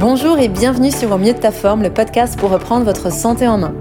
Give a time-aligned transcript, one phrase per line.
[0.00, 3.46] Bonjour et bienvenue sur Au mieux de ta forme, le podcast pour reprendre votre santé
[3.46, 3.74] en main.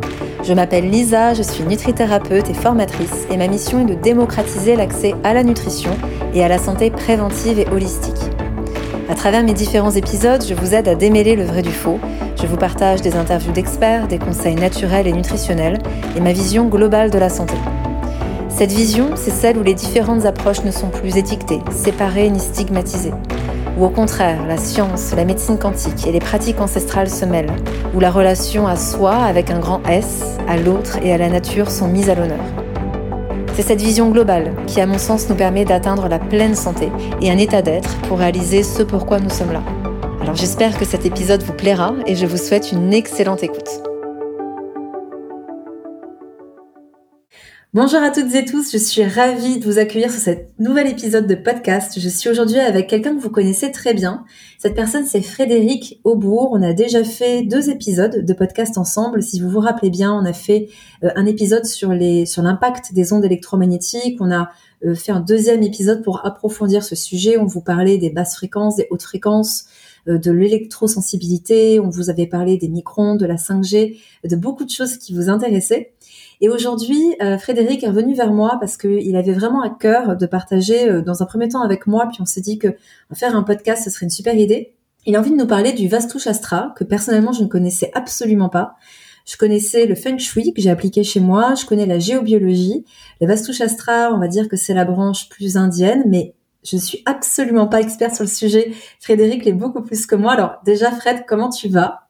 [0.44, 5.16] Je m'appelle Lisa, je suis nutrithérapeute et formatrice et ma mission est de démocratiser l'accès
[5.24, 5.92] à la nutrition
[6.34, 8.20] et à la santé préventive et holistique.
[9.10, 12.00] À travers mes différents épisodes, je vous aide à démêler le vrai du faux.
[12.36, 15.80] Je vous partage des interviews d'experts, des conseils naturels et nutritionnels
[16.18, 17.56] et ma vision globale de la santé.
[18.50, 23.14] Cette vision, c'est celle où les différentes approches ne sont plus étiquetées, séparées ni stigmatisées.
[23.80, 27.54] Où au contraire, la science, la médecine quantique et les pratiques ancestrales se mêlent.
[27.96, 31.72] Où la relation à soi avec un grand S, à l'autre et à la nature
[31.72, 32.44] sont mises à l'honneur.
[33.56, 36.92] C'est cette vision globale qui, à mon sens, nous permet d'atteindre la pleine santé
[37.22, 39.64] et un état d'être pour réaliser ce pourquoi nous sommes là.
[40.22, 43.89] Alors j'espère que cet épisode vous plaira et je vous souhaite une excellente écoute.
[47.72, 51.28] Bonjour à toutes et tous, je suis ravie de vous accueillir sur cet nouvel épisode
[51.28, 52.00] de podcast.
[52.00, 54.26] Je suis aujourd'hui avec quelqu'un que vous connaissez très bien.
[54.58, 56.50] Cette personne, c'est Frédéric Aubourg.
[56.52, 59.22] On a déjà fait deux épisodes de podcast ensemble.
[59.22, 60.70] Si vous vous rappelez bien, on a fait
[61.04, 61.94] euh, un épisode sur
[62.26, 64.18] sur l'impact des ondes électromagnétiques.
[64.20, 64.50] On a
[64.84, 67.38] euh, fait un deuxième épisode pour approfondir ce sujet.
[67.38, 69.66] On vous parlait des basses fréquences, des hautes fréquences,
[70.08, 71.80] de l'électrosensibilité.
[71.80, 75.30] On vous avait parlé des microns, de la 5G, de beaucoup de choses qui vous
[75.30, 75.94] intéressaient.
[76.42, 80.26] Et aujourd'hui, euh, Frédéric est revenu vers moi parce qu'il avait vraiment à cœur de
[80.26, 82.76] partager euh, dans un premier temps avec moi, puis on s'est dit que
[83.14, 84.74] faire un podcast, ce serait une super idée.
[85.06, 88.50] Il a envie de nous parler du Vastu Shastra, que personnellement je ne connaissais absolument
[88.50, 88.76] pas.
[89.26, 92.86] Je connaissais le Feng Shui que j'ai appliqué chez moi, je connais la géobiologie.
[93.20, 97.02] Le Vastu Shastra, on va dire que c'est la branche plus indienne, mais je suis
[97.06, 98.74] absolument pas expert sur le sujet.
[99.00, 100.34] Frédéric l'est beaucoup plus que moi.
[100.34, 102.10] Alors déjà, Fred, comment tu vas?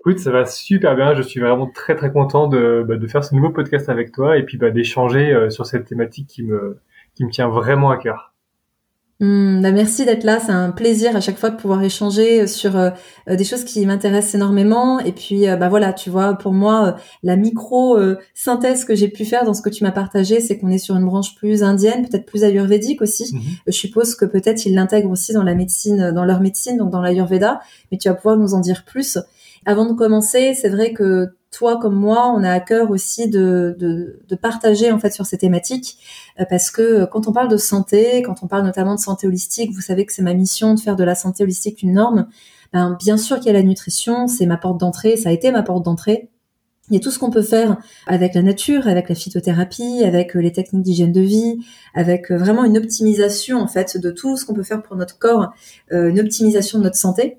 [0.00, 1.14] Écoute, ça va super bien.
[1.14, 4.42] Je suis vraiment très très content de, bah, faire ce nouveau podcast avec toi et
[4.42, 6.78] puis bah, d'échanger euh, sur cette thématique qui me
[7.14, 8.33] qui me tient vraiment à cœur.
[9.20, 12.76] Hmm, bah merci d'être là, c'est un plaisir à chaque fois de pouvoir échanger sur
[12.76, 12.90] euh,
[13.28, 14.98] euh, des choses qui m'intéressent énormément.
[14.98, 17.98] Et puis, bah voilà, tu vois, pour moi, la micro
[18.34, 20.96] synthèse que j'ai pu faire dans ce que tu m'as partagé, c'est qu'on est sur
[20.96, 23.34] une branche plus indienne, peut-être plus ayurvédique aussi.
[23.34, 23.40] Mhm.
[23.68, 27.00] Je suppose que peut-être ils l'intègrent aussi dans la médecine, dans leur médecine, donc dans
[27.00, 27.60] l'ayurveda.
[27.92, 29.18] Mais tu vas pouvoir nous en dire plus.
[29.66, 34.18] Avant de commencer, c'est vrai que toi comme moi, on a à cœur aussi de,
[34.42, 35.96] partager en fait sur ces thématiques
[36.40, 39.70] euh, parce que quand on parle de santé, quand on parle notamment de santé holistique,
[39.72, 42.26] vous savez que c'est ma mission de faire de la santé holistique une norme.
[42.72, 45.52] Ben, bien sûr qu'il y a la nutrition, c'est ma porte d'entrée, ça a été
[45.52, 46.28] ma porte d'entrée.
[46.90, 50.36] Il y a tout ce qu'on peut faire avec la nature, avec la phytothérapie, avec
[50.36, 54.36] euh, les techniques d'hygiène de vie, avec euh, vraiment une optimisation en fait de tout
[54.36, 55.54] ce qu'on peut faire pour notre corps,
[55.90, 57.38] une optimisation de notre santé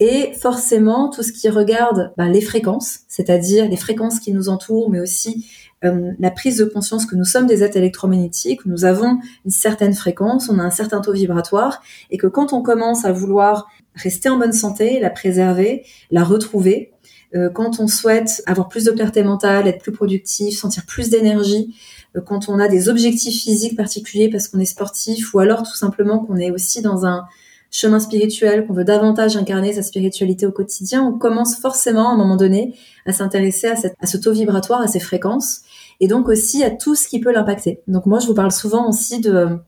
[0.00, 4.90] et forcément tout ce qui regarde ben, les fréquences, c'est-à-dire les fréquences qui nous entourent,
[4.90, 5.46] mais aussi
[5.84, 9.94] euh, la prise de conscience que nous sommes des êtres électromagnétiques, nous avons une certaine
[9.94, 14.28] fréquence, on a un certain taux vibratoire, et que quand on commence à vouloir rester
[14.28, 16.92] en bonne santé, la préserver, la retrouver,
[17.34, 21.74] euh, quand on souhaite avoir plus de clarté mentale, être plus productif, sentir plus d'énergie,
[22.16, 25.76] euh, quand on a des objectifs physiques particuliers parce qu'on est sportif, ou alors tout
[25.76, 27.26] simplement qu'on est aussi dans un
[27.74, 32.16] chemin spirituel, qu'on veut davantage incarner sa spiritualité au quotidien, on commence forcément à un
[32.16, 35.62] moment donné à s'intéresser à, ce taux vibratoire, à ces fréquences,
[35.98, 37.80] et donc aussi à tout ce qui peut l'impacter.
[37.88, 39.58] Donc moi, je vous parle souvent aussi de,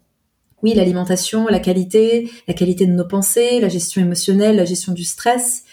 [0.63, 5.03] oui, l'alimentation, la qualité, la qualité de nos pensées, la gestion émotionnelle, la gestion du
[5.03, 5.65] stress.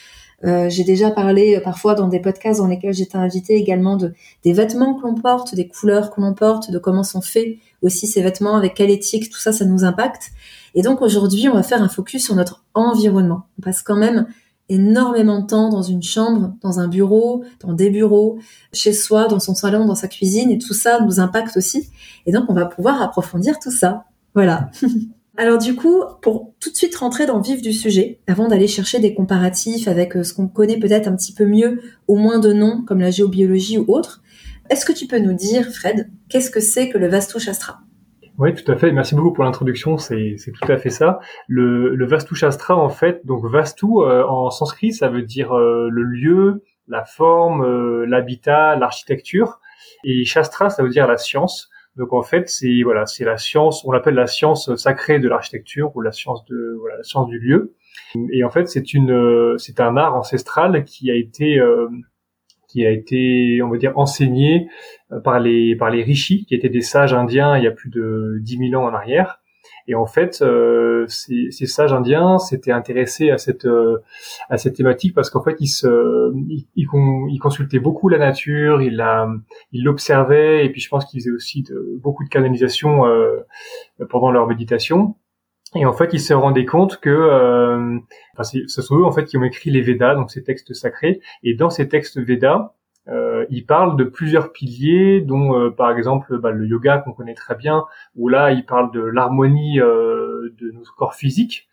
[0.44, 4.12] Euh, j'ai déjà parlé euh, parfois dans des podcasts dans lesquels j'étais invitée également de
[4.44, 8.08] des vêtements que l'on porte, des couleurs que l'on porte, de comment sont faits aussi
[8.08, 10.32] ces vêtements, avec quelle éthique, tout ça, ça nous impacte.
[10.76, 13.48] Et donc aujourd'hui, on va faire un focus sur notre environnement.
[13.60, 14.28] On passe quand même
[14.70, 18.40] énormément de temps dans une chambre, dans un bureau, dans des bureaux,
[18.72, 21.90] chez soi, dans son salon, dans sa cuisine, et tout ça nous impacte aussi.
[22.26, 24.06] Et donc on va pouvoir approfondir tout ça.
[24.34, 24.72] Voilà.
[25.38, 28.68] Alors du coup, pour tout de suite rentrer dans le vif du sujet, avant d'aller
[28.68, 32.38] chercher des comparatifs avec euh, ce qu'on connaît peut-être un petit peu mieux, au moins
[32.38, 34.22] de noms, comme la géobiologie ou autre,
[34.70, 37.80] est-ce que tu peux nous dire, Fred, qu'est-ce que c'est que le Vastu Shastra
[38.40, 38.92] oui, tout à fait.
[38.92, 39.98] Merci beaucoup pour l'introduction.
[39.98, 41.20] C'est, tout à fait ça.
[41.48, 45.88] Le, le Vastu Shastra, en fait, donc Vastu euh, en sanskrit, ça veut dire euh,
[45.92, 49.60] le lieu, la forme, euh, l'habitat, l'architecture.
[50.04, 51.70] Et Shastra, ça veut dire la science.
[51.96, 53.86] Donc en fait, c'est voilà, c'est la science.
[53.86, 57.38] On l'appelle la science sacrée de l'architecture ou la science de voilà, la science du
[57.38, 57.76] lieu.
[58.32, 61.62] Et en fait, c'est une, c'est un art ancestral qui a été
[62.74, 64.68] qui a été, on va dire, enseigné
[65.12, 67.90] euh, par les par les rishis, qui étaient des sages indiens il y a plus
[67.90, 69.40] de 10 000 ans en arrière.
[69.88, 73.98] Et en fait, euh, ces, ces, sages indiens s'étaient intéressés à cette euh,
[74.50, 78.96] à cette thématique parce qu'en fait, ils se ils, ils, consultaient beaucoup la nature, ils
[78.96, 79.28] la
[79.74, 83.42] ils l'observaient et puis je pense qu'ils faisaient aussi de, beaucoup de canalisation euh,
[84.10, 85.16] pendant leur méditation.
[85.76, 88.00] Et en fait, ils se rendaient compte que, euh,
[88.42, 91.20] ce sont eux en fait qui ont écrit les Védas, donc ces textes sacrés.
[91.44, 92.74] Et dans ces textes Védas,
[93.10, 97.34] euh, ils parlent de plusieurs piliers, dont euh, par exemple bah, le yoga qu'on connaît
[97.34, 97.86] très bien,
[98.16, 101.68] où là, ils parlent de l'harmonie euh, de notre corps physique.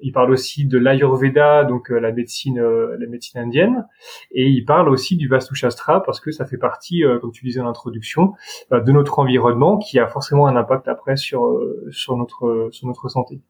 [0.00, 3.86] Il parle aussi de l'Ayurveda, donc euh, la médecine, euh, la médecine indienne,
[4.32, 7.60] et il parle aussi du Vastu Shastra parce que ça fait partie, comme tu disais
[7.60, 8.34] en introduction,
[8.70, 11.60] bah, de notre environnement qui a forcément un impact après sur
[11.90, 13.40] sur notre sur notre santé.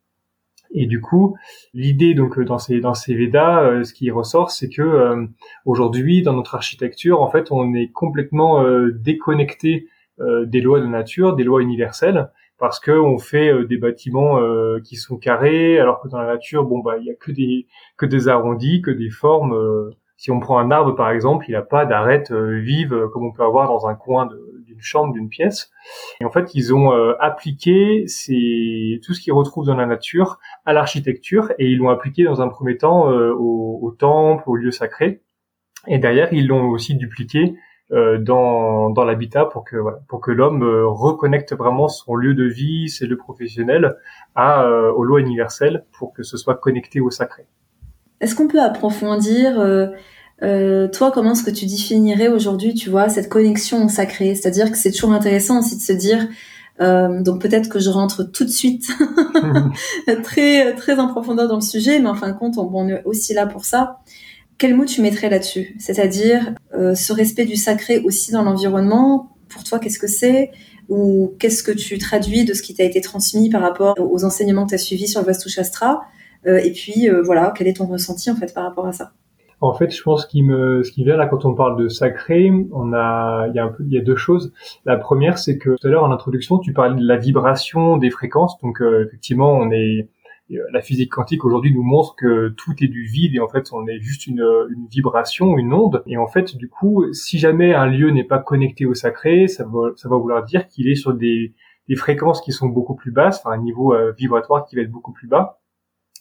[0.71, 1.37] Et du coup,
[1.73, 5.27] l'idée donc dans ces dans ces Védas, ce qui ressort, c'est que
[5.65, 9.89] aujourd'hui dans notre architecture, en fait, on est complètement déconnecté
[10.19, 12.31] des lois de nature, des lois universelles,
[12.65, 16.33] parce que on fait euh, des bâtiments euh, qui sont carrés, alors que dans la
[16.33, 17.67] nature, bon bah il y a que des
[17.99, 19.53] que des arrondis, que des formes.
[19.53, 19.91] Euh.
[20.17, 23.43] si on prend un arbre par exemple, il n'a pas d'arête vive comme on peut
[23.43, 24.31] avoir dans un coin
[24.65, 25.71] d'une chambre, d'une pièce.
[26.23, 26.91] Et en fait, ils ont
[27.21, 28.07] appliqué
[29.05, 32.49] tout ce qu'ils retrouvent dans la nature à l'architecture et ils l'ont appliqué dans un
[32.49, 35.21] premier temps au, au temple, aux lieux sacrés.
[35.87, 37.57] Et derrière, ils l'ont aussi dupliqué
[37.91, 42.45] dans, dans l'habitat pour que voilà, pour que l'homme euh, reconnecte vraiment son lieu de
[42.45, 43.97] vie, ses lieux professionnels
[44.35, 47.47] à euh, aux lois universelles pour que ce soit connecté au sacré.
[48.21, 49.61] Est-ce qu'on peut approfondir
[50.43, 54.35] euh, toi, comment est-ce que tu définirais aujourd'hui, tu vois, cette connexion au sacré?
[54.35, 56.27] C'est-à-dire que c'est toujours intéressant aussi de se dire,
[56.81, 58.89] euh, donc peut-être que je rentre tout de suite
[60.25, 63.03] très très en profondeur dans le sujet, mais en fin de compte, on, on est
[63.05, 64.01] aussi là pour ça.
[64.57, 65.75] Quel mot tu mettrais là-dessus?
[65.79, 69.37] C'est-à-dire euh, ce respect du sacré aussi dans l'environnement.
[69.49, 70.51] Pour toi, qu'est-ce que c'est?
[70.89, 74.65] Ou qu'est-ce que tu traduis de ce qui t'a été transmis par rapport aux enseignements
[74.65, 76.03] que tu as suivis sur le Vastu Shastra?
[76.47, 79.13] Euh, Et puis euh, voilà, quel est ton ressenti en fait par rapport à ça?
[79.61, 82.51] En fait, je pense qu'il me, ce qui vient là quand on parle de sacré,
[82.73, 84.53] on a, il y a un peu, il y a deux choses.
[84.85, 88.11] La première, c'est que tout à l'heure en introduction, tu parlais de la vibration des
[88.11, 88.59] fréquences.
[88.63, 90.09] Donc effectivement, on est,
[90.49, 93.87] la physique quantique aujourd'hui nous montre que tout est du vide et en fait on
[93.87, 96.03] est juste une, une vibration, une onde.
[96.07, 99.65] Et en fait du coup, si jamais un lieu n'est pas connecté au sacré, ça
[99.65, 101.55] va, ça va vouloir dire qu'il est sur des,
[101.89, 104.91] des fréquences qui sont beaucoup plus basses, enfin un niveau euh, vibratoire qui va être
[104.91, 105.61] beaucoup plus bas.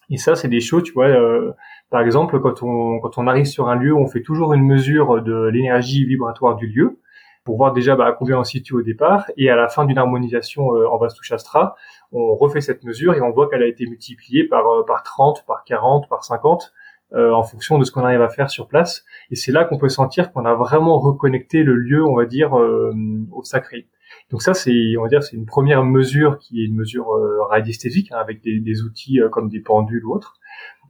[0.09, 1.07] Et ça, c'est des choses, tu vois.
[1.07, 1.53] Euh,
[1.89, 5.21] par exemple, quand on quand on arrive sur un lieu, on fait toujours une mesure
[5.21, 6.99] de l'énergie vibratoire du lieu
[7.43, 9.29] pour voir déjà bah, combien on situe au départ.
[9.37, 11.75] Et à la fin d'une harmonisation en Vastu Shastra,
[12.13, 15.45] on refait cette mesure et on voit qu'elle a été multipliée par, euh, par 30,
[15.45, 16.73] par 40, par 50,
[17.13, 19.03] euh, en fonction de ce qu'on arrive à faire sur place.
[19.31, 22.57] Et c'est là qu'on peut sentir qu'on a vraiment reconnecté le lieu, on va dire,
[22.57, 22.93] euh,
[23.31, 23.87] au sacré.
[24.29, 27.07] Donc ça, c'est, on va dire, c'est une première mesure qui est une mesure
[27.49, 30.35] radiesthésique hein, avec des, des outils comme des pendules ou autres.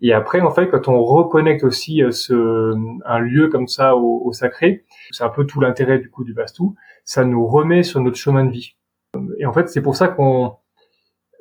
[0.03, 4.33] Et après, en fait, quand on reconnecte aussi ce, un lieu comme ça au, au
[4.33, 8.17] sacré, c'est un peu tout l'intérêt du coup du Bastou, ça nous remet sur notre
[8.17, 8.75] chemin de vie.
[9.39, 10.57] Et en fait, c'est pour ça qu'on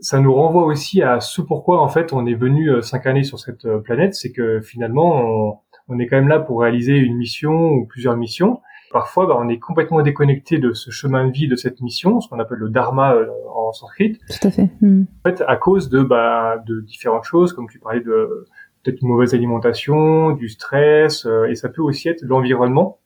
[0.02, 3.38] ça nous renvoie aussi à ce pourquoi en fait on est venu euh, s'incarner sur
[3.38, 7.52] cette euh, planète, c'est que finalement on, est quand même là pour réaliser une mission
[7.52, 8.60] ou plusieurs missions.
[8.92, 12.28] Parfois, bah, on est complètement déconnecté de ce chemin de vie, de cette mission, ce
[12.28, 14.18] qu'on appelle le dharma euh, en sanskrit.
[14.28, 14.70] Tout à fait.
[14.80, 15.04] Hmm.
[15.24, 18.46] En fait, à cause de bah, de différentes choses, comme tu parlais de
[18.82, 22.98] peut-être une mauvaise alimentation, du stress, et ça peut aussi être l'environnement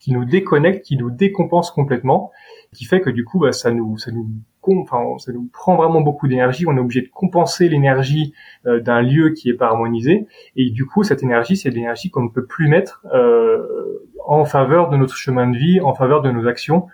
[0.00, 2.32] qui nous déconnecte, qui nous décompense complètement,
[2.74, 4.30] qui fait que du coup, bah, ça nous ça nous
[4.62, 6.66] enfin, ça nous prend vraiment beaucoup d'énergie.
[6.66, 8.34] On est obligé de compenser l'énergie
[8.66, 10.26] euh, d'un lieu qui est pas harmonisé.
[10.56, 14.90] Et du coup, cette énergie, c'est l'énergie qu'on ne peut plus mettre euh, en faveur
[14.90, 16.86] de notre chemin de vie, en faveur de nos actions,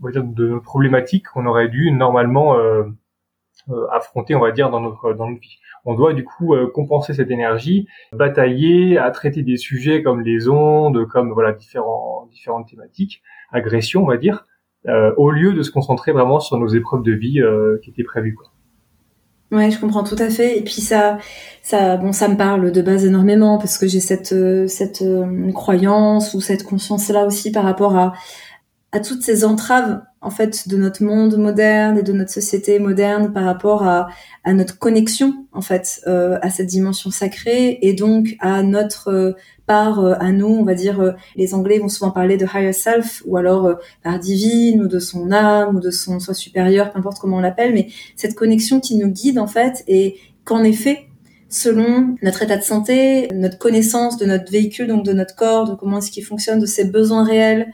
[0.00, 2.84] on va dire de nos problématiques qu'on aurait dû normalement euh,
[3.92, 5.58] affronter, on va dire, dans notre dans notre vie.
[5.84, 11.06] On doit du coup compenser cette énergie, batailler à traiter des sujets comme les ondes,
[11.06, 14.46] comme voilà différents différentes thématiques, agression, on va dire,
[14.88, 18.02] euh, au lieu de se concentrer vraiment sur nos épreuves de vie euh, qui étaient
[18.02, 18.34] prévues.
[18.34, 18.48] Quoi.
[19.52, 20.58] Ouais, je comprends tout à fait.
[20.58, 21.18] Et puis ça,
[21.62, 25.04] ça, bon, ça me parle de base énormément parce que j'ai cette euh, cette
[25.54, 28.12] croyance ou cette conscience là aussi par rapport à
[28.92, 33.32] à toutes ces entraves en fait de notre monde moderne et de notre société moderne
[33.32, 34.08] par rapport à,
[34.44, 39.32] à notre connexion en fait euh, à cette dimension sacrée et donc à notre euh,
[39.66, 43.22] part euh, à nous on va dire les anglais vont souvent parler de higher self
[43.26, 47.18] ou alors part divine ou de son âme ou de son soi supérieur peu importe
[47.18, 51.06] comment on l'appelle mais cette connexion qui nous guide en fait et qu'en effet
[51.48, 55.74] selon notre état de santé notre connaissance de notre véhicule donc de notre corps de
[55.74, 57.72] comment est-ce qu'il fonctionne de ses besoins réels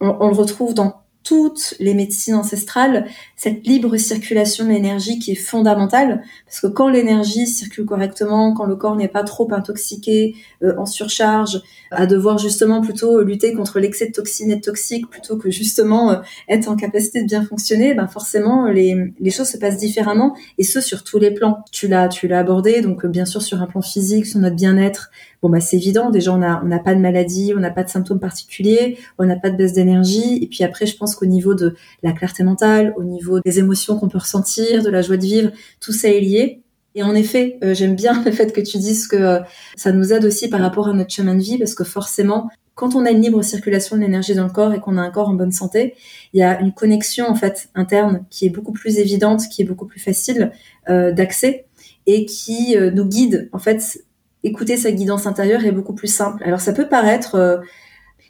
[0.00, 5.36] on, le retrouve dans toutes les médecines ancestrales, cette libre circulation de l'énergie qui est
[5.36, 10.74] fondamentale, parce que quand l'énergie circule correctement, quand le corps n'est pas trop intoxiqué, euh,
[10.78, 15.50] en surcharge, à devoir justement plutôt lutter contre l'excès de toxines et toxiques plutôt que
[15.50, 16.16] justement euh,
[16.48, 20.80] être en capacité de bien fonctionner, ben forcément les, choses se passent différemment et ce
[20.80, 21.64] sur tous les plans.
[21.72, 25.10] Tu l'as tu l'as abordé donc bien sûr sur un plan physique, sur notre bien-être,
[25.42, 28.20] Bon bah c'est évident, déjà on n'a pas de maladie, on n'a pas de symptômes
[28.20, 31.74] particuliers, on n'a pas de baisse d'énergie et puis après je pense qu'au niveau de
[32.02, 35.50] la clarté mentale, au niveau des émotions qu'on peut ressentir, de la joie de vivre,
[35.80, 36.62] tout ça est lié.
[36.94, 39.40] Et en effet, euh, j'aime bien le fait que tu dises que euh,
[39.76, 42.94] ça nous aide aussi par rapport à notre chemin de vie parce que forcément quand
[42.94, 45.28] on a une libre circulation de l'énergie dans le corps et qu'on a un corps
[45.28, 45.96] en bonne santé,
[46.32, 49.66] il y a une connexion en fait interne qui est beaucoup plus évidente, qui est
[49.66, 50.50] beaucoup plus facile
[50.88, 51.66] euh, d'accès
[52.06, 54.02] et qui nous guide en fait
[54.44, 56.42] écouter sa guidance intérieure est beaucoup plus simple.
[56.42, 57.60] Alors ça peut paraître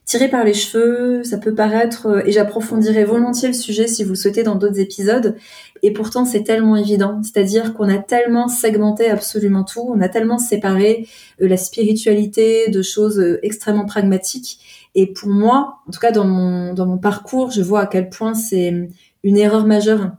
[0.05, 4.15] tiré par les cheveux, ça peut paraître, euh, et j'approfondirai volontiers le sujet si vous
[4.15, 5.37] souhaitez dans d'autres épisodes,
[5.83, 10.39] et pourtant c'est tellement évident, c'est-à-dire qu'on a tellement segmenté absolument tout, on a tellement
[10.39, 11.07] séparé
[11.41, 14.59] euh, la spiritualité de choses extrêmement pragmatiques,
[14.95, 18.09] et pour moi, en tout cas dans mon, dans mon parcours, je vois à quel
[18.09, 18.89] point c'est
[19.23, 20.11] une erreur majeure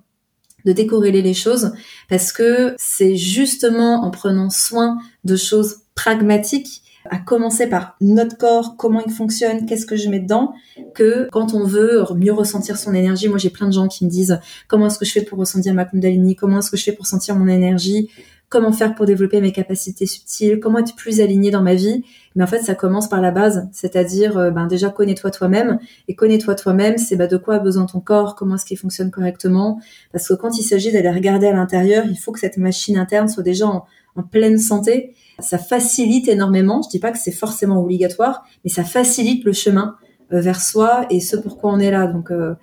[0.66, 1.74] de décorréler les choses.
[2.10, 8.76] Parce que c'est justement en prenant soin de choses pragmatiques à commencer par notre corps,
[8.78, 10.54] comment il fonctionne, qu'est-ce que je mets dedans,
[10.94, 14.10] que quand on veut mieux ressentir son énergie, moi j'ai plein de gens qui me
[14.10, 16.92] disent comment est-ce que je fais pour ressentir ma kundalini, comment est-ce que je fais
[16.92, 18.10] pour sentir mon énergie,
[18.52, 22.04] comment faire pour développer mes capacités subtiles, comment être plus aligné dans ma vie.
[22.36, 25.80] Mais en fait, ça commence par la base, c'est-à-dire euh, ben déjà connais-toi toi-même
[26.10, 29.10] et connais-toi toi-même, c'est ben, de quoi a besoin ton corps, comment est-ce qu'il fonctionne
[29.10, 29.80] correctement.
[30.12, 33.30] Parce que quand il s'agit d'aller regarder à l'intérieur, il faut que cette machine interne
[33.30, 33.86] soit déjà en,
[34.32, 35.16] pleine santé.
[35.40, 36.82] Ça facilite énormément.
[36.84, 39.96] Je dis pas que c'est forcément obligatoire, mais ça facilite le chemin
[40.32, 42.08] euh, vers soi et ce pourquoi on est là.
[42.08, 42.56] Donc euh,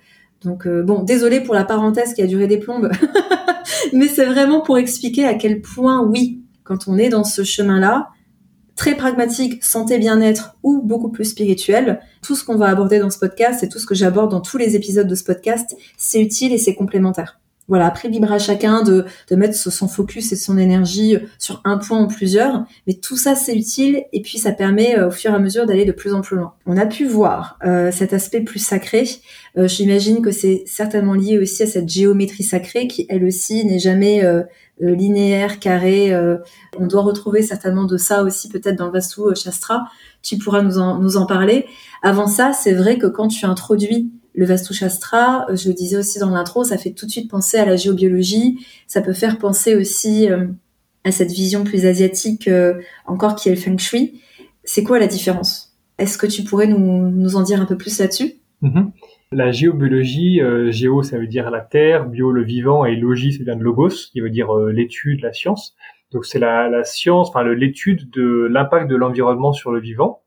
[0.43, 2.89] donc bon, désolé pour la parenthèse qui a duré des plombes.
[3.93, 8.09] mais c'est vraiment pour expliquer à quel point, oui, quand on est dans ce chemin-là,
[8.79, 13.19] très pragmatique, santé, bien-être ou beaucoup plus spirituel, tout ce qu'on va aborder dans ce
[13.19, 16.53] podcast et tout ce que j'aborde dans tous les épisodes de ce podcast, c'est utile
[16.53, 17.38] et c'est complémentaire.
[17.69, 21.77] Voilà, après libre à chacun de, de mettre son focus et son énergie sur un
[21.77, 25.31] point ou plusieurs, mais tout ça c'est utile et puis ça permet euh, au fur
[25.31, 26.53] et à mesure d'aller de plus en plus loin.
[26.65, 29.07] On a pu voir euh, cet aspect plus sacré.
[29.57, 33.79] Euh, J'imagine que c'est certainement lié aussi à cette géométrie sacrée qui elle aussi n'est
[33.79, 34.43] jamais euh,
[34.79, 36.15] linéaire, carré.
[36.77, 39.85] on doit retrouver certainement de ça aussi peut-être dans le Vastu Shastra.
[40.21, 41.65] Tu pourras nous en, nous en parler.
[42.01, 45.97] Avant ça, c'est vrai que quand tu introduis le Vastu Shastra, euh, je le disais
[45.97, 48.65] aussi dans l'intro, ça fait tout de suite penser à la géobiologie.
[48.87, 50.45] Ça peut faire penser aussi euh,
[51.03, 54.21] à cette vision plus asiatique euh, encore qui est le Feng Shui.
[54.63, 55.77] C'est quoi la différence?
[55.97, 58.35] Est-ce que tu pourrais nous, nous, en dire un peu plus là-dessus?
[58.63, 58.91] Mm-hmm.
[59.33, 63.57] La géobiologie, géo ça veut dire la terre, bio le vivant et logie ça vient
[63.57, 65.75] de logos, qui veut dire l'étude, la science.
[66.11, 70.21] Donc c'est la, la, science, enfin l'étude de l'impact de l'environnement sur le vivant.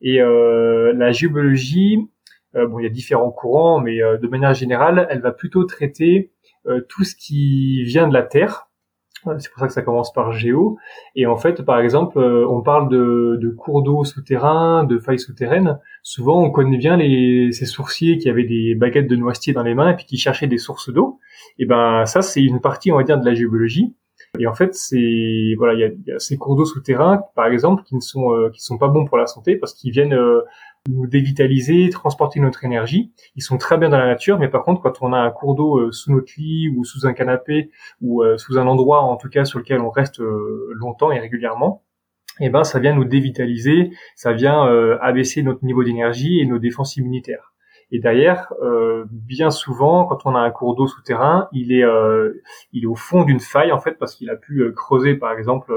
[0.00, 1.98] Et la géobiologie,
[2.54, 6.32] bon, il y a différents courants, mais euh, de manière générale, elle va plutôt traiter
[6.66, 8.68] euh, tout ce qui vient de la Terre.
[9.38, 10.78] C'est pour ça que ça commence par géo.
[11.16, 15.80] Et en fait, par exemple, on parle de, de cours d'eau souterrains, de failles souterraines.
[16.04, 19.74] Souvent, on connaît bien les, ces sourciers qui avaient des baguettes de noisetier dans les
[19.74, 21.18] mains et puis qui cherchaient des sources d'eau.
[21.58, 23.96] Et ben, ça, c'est une partie, on va dire, de la géologie.
[24.38, 27.46] Et en fait, c'est voilà, il y a, y a, ces cours d'eau souterrains, par
[27.46, 30.16] exemple, qui ne sont qui sont pas bons pour la santé parce qu'ils viennent
[30.88, 33.12] nous dévitaliser, transporter notre énergie.
[33.34, 35.54] Ils sont très bien dans la nature, mais par contre, quand on a un cours
[35.54, 39.16] d'eau euh, sous notre lit ou sous un canapé ou euh, sous un endroit, en
[39.16, 41.84] tout cas, sur lequel on reste euh, longtemps et régulièrement,
[42.40, 44.66] eh ben, ça vient nous dévitaliser, ça vient
[45.00, 47.54] abaisser notre niveau d'énergie et nos défenses immunitaires.
[47.92, 48.52] Et derrière,
[49.10, 51.84] bien souvent, quand on a un cours d'eau souterrain, il est,
[52.72, 55.72] il est au fond d'une faille en fait parce qu'il a pu creuser, par exemple,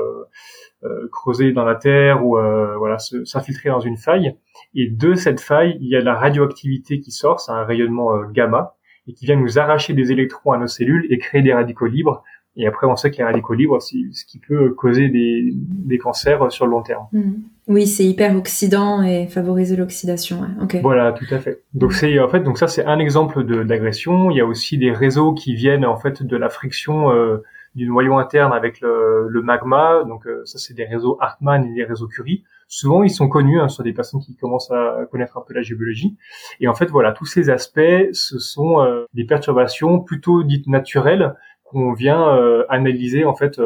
[0.85, 4.37] euh, creuser dans la terre ou euh, voilà s'infiltrer dans une faille.
[4.73, 8.15] Et de cette faille, il y a de la radioactivité qui sort, c'est un rayonnement
[8.15, 8.75] euh, gamma
[9.05, 12.23] et qui vient nous arracher des électrons à nos cellules et créer des radicaux libres.
[12.55, 15.97] Et après, on sait que les radicaux libres, c'est ce qui peut causer des, des
[15.97, 17.05] cancers sur le long terme.
[17.13, 17.31] Mmh.
[17.67, 20.41] Oui, c'est hyper oxydant et favoriser l'oxydation.
[20.41, 20.81] Ouais.
[20.81, 21.63] Voilà, tout à fait.
[21.73, 24.31] Donc c'est en fait, donc ça c'est un exemple d'agression.
[24.31, 27.43] Il y a aussi des réseaux qui viennent en fait de la friction euh,
[27.75, 30.03] du noyau interne avec le, le magma.
[30.03, 32.43] Donc euh, ça, c'est des réseaux Hartmann et des réseaux Curie.
[32.67, 35.63] Souvent, ils sont connus, hein, sur des personnes qui commencent à connaître un peu la
[35.63, 36.17] géologie.
[36.59, 37.79] Et en fait, voilà, tous ces aspects,
[38.11, 41.33] ce sont euh, des perturbations plutôt dites naturelles
[41.69, 43.59] qu'on vient euh, analyser en fait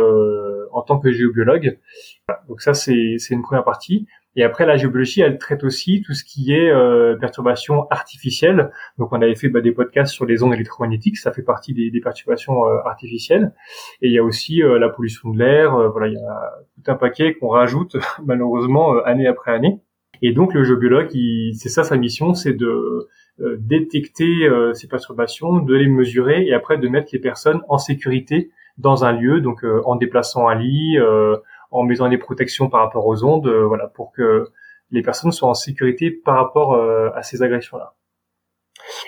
[0.72, 1.80] en tant que géobiologue.
[2.48, 4.08] Donc ça, c'est une première partie.
[4.36, 8.72] Et après, la géobiologie, elle traite aussi tout ce qui est euh, perturbations artificielles.
[8.98, 11.92] Donc, on avait fait bah, des podcasts sur les ondes électromagnétiques, ça fait partie des,
[11.92, 13.54] des perturbations euh, artificielles.
[14.02, 15.76] Et il y a aussi euh, la pollution de l'air.
[15.76, 17.96] Euh, voilà, il y a tout un paquet qu'on rajoute
[18.26, 19.80] malheureusement année après année.
[20.24, 21.10] Et donc, le géobiologue,
[21.54, 26.88] c'est ça sa mission, c'est de détecter ces perturbations, de les mesurer et après de
[26.88, 30.98] mettre les personnes en sécurité dans un lieu, donc en déplaçant un lit,
[31.74, 34.46] en mettant des protections par rapport aux ondes, euh, voilà, pour que
[34.92, 37.96] les personnes soient en sécurité par rapport euh, à ces agressions-là.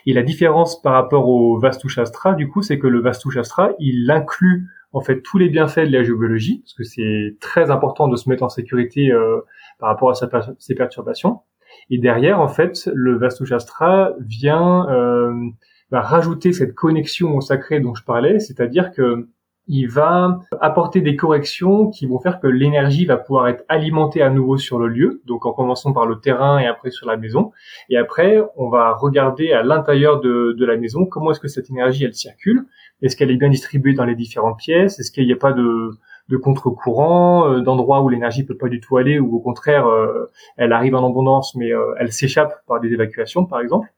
[0.08, 3.72] Et la différence par rapport au Vastu Shastra, du coup, c'est que le Vastu Shastra,
[3.80, 8.08] il inclut en fait tous les bienfaits de la géobiologie, parce que c'est très important
[8.08, 9.42] de se mettre en sécurité euh,
[9.78, 10.16] par rapport à
[10.58, 11.42] ces perturbations.
[11.90, 15.34] Et derrière, en fait, le Vastu Shastra vient euh,
[15.92, 19.28] rajouter cette connexion au sacré dont je parlais, c'est-à-dire que
[19.68, 24.30] il va apporter des corrections qui vont faire que l'énergie va pouvoir être alimentée à
[24.30, 27.52] nouveau sur le lieu, donc en commençant par le terrain et après sur la maison.
[27.90, 32.04] Et après, on va regarder à l'intérieur de, la maison comment est-ce que cette énergie
[32.04, 32.66] elle circule,
[33.02, 35.92] est-ce qu'elle est bien distribuée dans les différentes pièces, est-ce qu'il n'y a pas de,
[36.30, 40.32] de contre-courant, euh, d'endroits où l'énergie peut pas du tout aller, ou au contraire, euh,
[40.58, 43.90] elle arrive en abondance mais euh, elle s'échappe par des évacuations par exemple.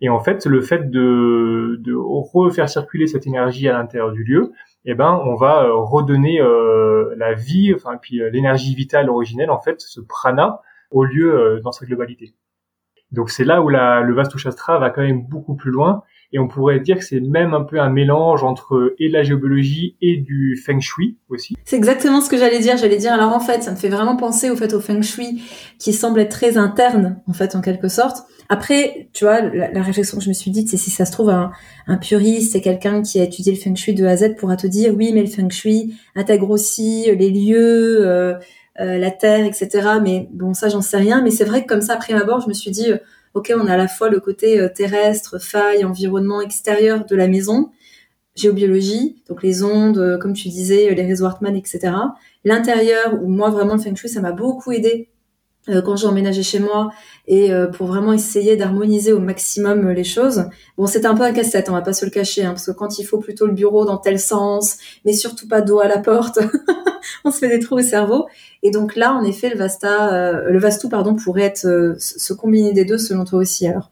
[0.00, 4.52] Et en fait, le fait de, de refaire circuler cette énergie à l'intérieur du lieu,
[4.84, 9.50] eh ben on va euh, redonner euh, la vie, enfin puis euh, l'énergie vitale originelle
[9.50, 12.34] en fait, ce prana au lieu dans sa globalité.
[13.10, 16.04] Donc c'est là où la, le Vastu Shastra va quand même beaucoup plus loin
[16.36, 19.96] et on pourrait dire que c'est même un peu un mélange entre et la géobiologie
[20.02, 21.56] et du feng shui aussi.
[21.64, 22.76] C'est exactement ce que j'allais dire.
[22.76, 25.42] J'allais dire alors en fait, ça me fait vraiment penser au fait au feng shui
[25.78, 28.18] qui semble être très interne en fait en quelque sorte.
[28.50, 31.30] Après, tu vois, la, réflexion que je me suis dite, c'est si ça se trouve
[31.30, 31.50] un,
[32.02, 34.66] puriste, c'est quelqu'un qui a étudié le feng shui de A à Z pourra te
[34.66, 38.34] dire oui, mais le feng shui intègre aussi les lieux, euh,
[38.78, 39.70] euh, la terre, etc.
[40.02, 41.22] Mais bon, ça j'en sais rien.
[41.22, 42.92] Mais c'est vrai que comme ça, après abord, je me suis dit
[43.36, 47.28] ok, on a à la fois le côté euh, terrestre, faille, environnement extérieur de la
[47.28, 47.70] maison,
[48.34, 51.92] géobiologie, donc les ondes, euh, comme tu disais, les réseaux etc.
[52.44, 55.15] L'intérieur, où moi vraiment le feng shui, ça m'a beaucoup aidé euh,
[55.84, 56.90] quand j'ai emménagé chez moi
[57.28, 60.48] et euh, pour vraiment essayer d'harmoniser au maximum euh, les choses.
[60.76, 62.72] Bon, c'est un peu un casse-tête, on va pas se le cacher, hein, parce que
[62.72, 65.98] quand il faut plutôt le bureau dans tel sens, mais surtout pas d'eau à la
[65.98, 66.38] porte,
[67.24, 68.26] on se fait des trous au cerveau.
[68.62, 72.84] Et donc là, en effet, le Vasta, le Vastu, pardon, pourrait être se combiner des
[72.84, 73.66] deux selon toi aussi.
[73.66, 73.90] Alors.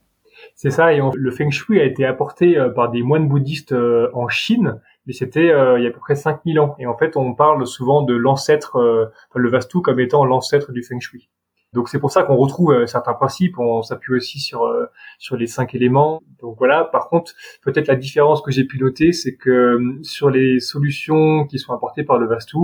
[0.57, 3.75] C'est ça, et le Feng Shui a été apporté par des moines bouddhistes
[4.15, 6.75] en Chine, mais c'était il y a à peu près 5000 ans.
[6.79, 11.01] Et en fait, on parle souvent de l'ancêtre, le Vastu comme étant l'ancêtre du Feng
[11.01, 11.29] Shui.
[11.75, 13.59] Donc c'est pour ça qu'on retrouve euh, certains principes.
[13.59, 14.87] On s'appuie aussi sur euh,
[15.19, 16.23] sur les cinq éléments.
[16.41, 16.85] Donc voilà.
[16.85, 17.33] Par contre,
[17.63, 21.73] peut-être la différence que j'ai pu noter, c'est que euh, sur les solutions qui sont
[21.73, 22.57] apportées par le Vastu,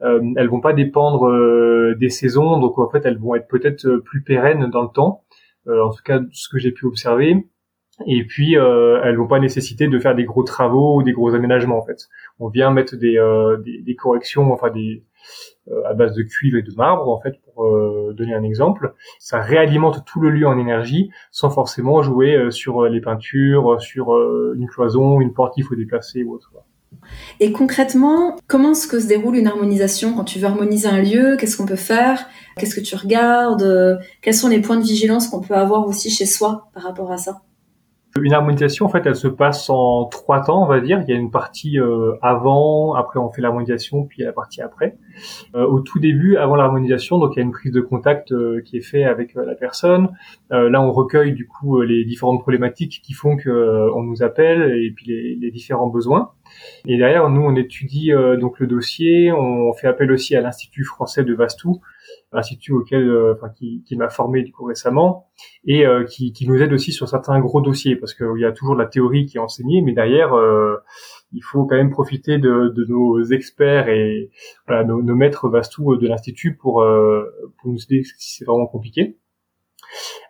[0.00, 1.28] elles vont pas dépendre
[1.96, 2.60] des saisons.
[2.60, 5.24] Donc en fait, elles vont être peut-être plus pérennes dans le temps.
[5.66, 7.46] en tout cas, ce que j'ai pu observer.
[8.06, 11.78] Et puis, elles vont pas nécessiter de faire des gros travaux ou des gros aménagements
[11.78, 12.08] en fait.
[12.38, 13.18] On vient mettre des,
[13.64, 15.04] des, des corrections, enfin des,
[15.86, 18.94] à base de cuivre et de marbre en fait pour euh, donner un exemple.
[19.18, 24.12] Ça réalimente tout le lieu en énergie sans forcément jouer euh, sur les peintures sur
[24.54, 26.52] une cloison une porte qu'il faut déplacer ou autre
[27.40, 31.36] et concrètement, comment est-ce que se déroule une harmonisation quand tu veux harmoniser un lieu?
[31.38, 32.26] Qu'est-ce qu'on peut faire?
[32.58, 33.98] Qu'est-ce que tu regardes?
[34.20, 37.16] Quels sont les points de vigilance qu'on peut avoir aussi chez soi par rapport à
[37.16, 37.42] ça?
[38.20, 41.02] Une harmonisation, en fait, elle se passe en trois temps, on va dire.
[41.06, 44.26] Il y a une partie euh, avant, après on fait l'harmonisation, puis il y a
[44.28, 44.96] la partie après.
[45.54, 48.60] Euh, au tout début, avant l'harmonisation, donc il y a une prise de contact euh,
[48.64, 50.10] qui est faite avec la personne.
[50.50, 54.90] là, on recueille du coup les différentes problématiques qui font que on nous appelle et
[54.90, 56.32] puis les, les, différents besoins.
[56.86, 59.32] Et derrière, nous, on étudie donc le dossier.
[59.32, 61.80] On fait appel aussi à l'Institut français de Vastou
[62.32, 65.28] institut auquel, euh, enfin, qui, qui m'a formé du coup récemment,
[65.64, 68.52] et euh, qui, qui, nous aide aussi sur certains gros dossiers, parce qu'il y a
[68.52, 70.76] toujours de la théorie qui est enseignée, mais derrière, euh,
[71.32, 74.30] il faut quand même profiter de, de nos experts et
[74.66, 76.84] voilà, nos, maîtres vastou de l'institut pour,
[77.58, 79.16] pour nous aider si c'est vraiment compliqué.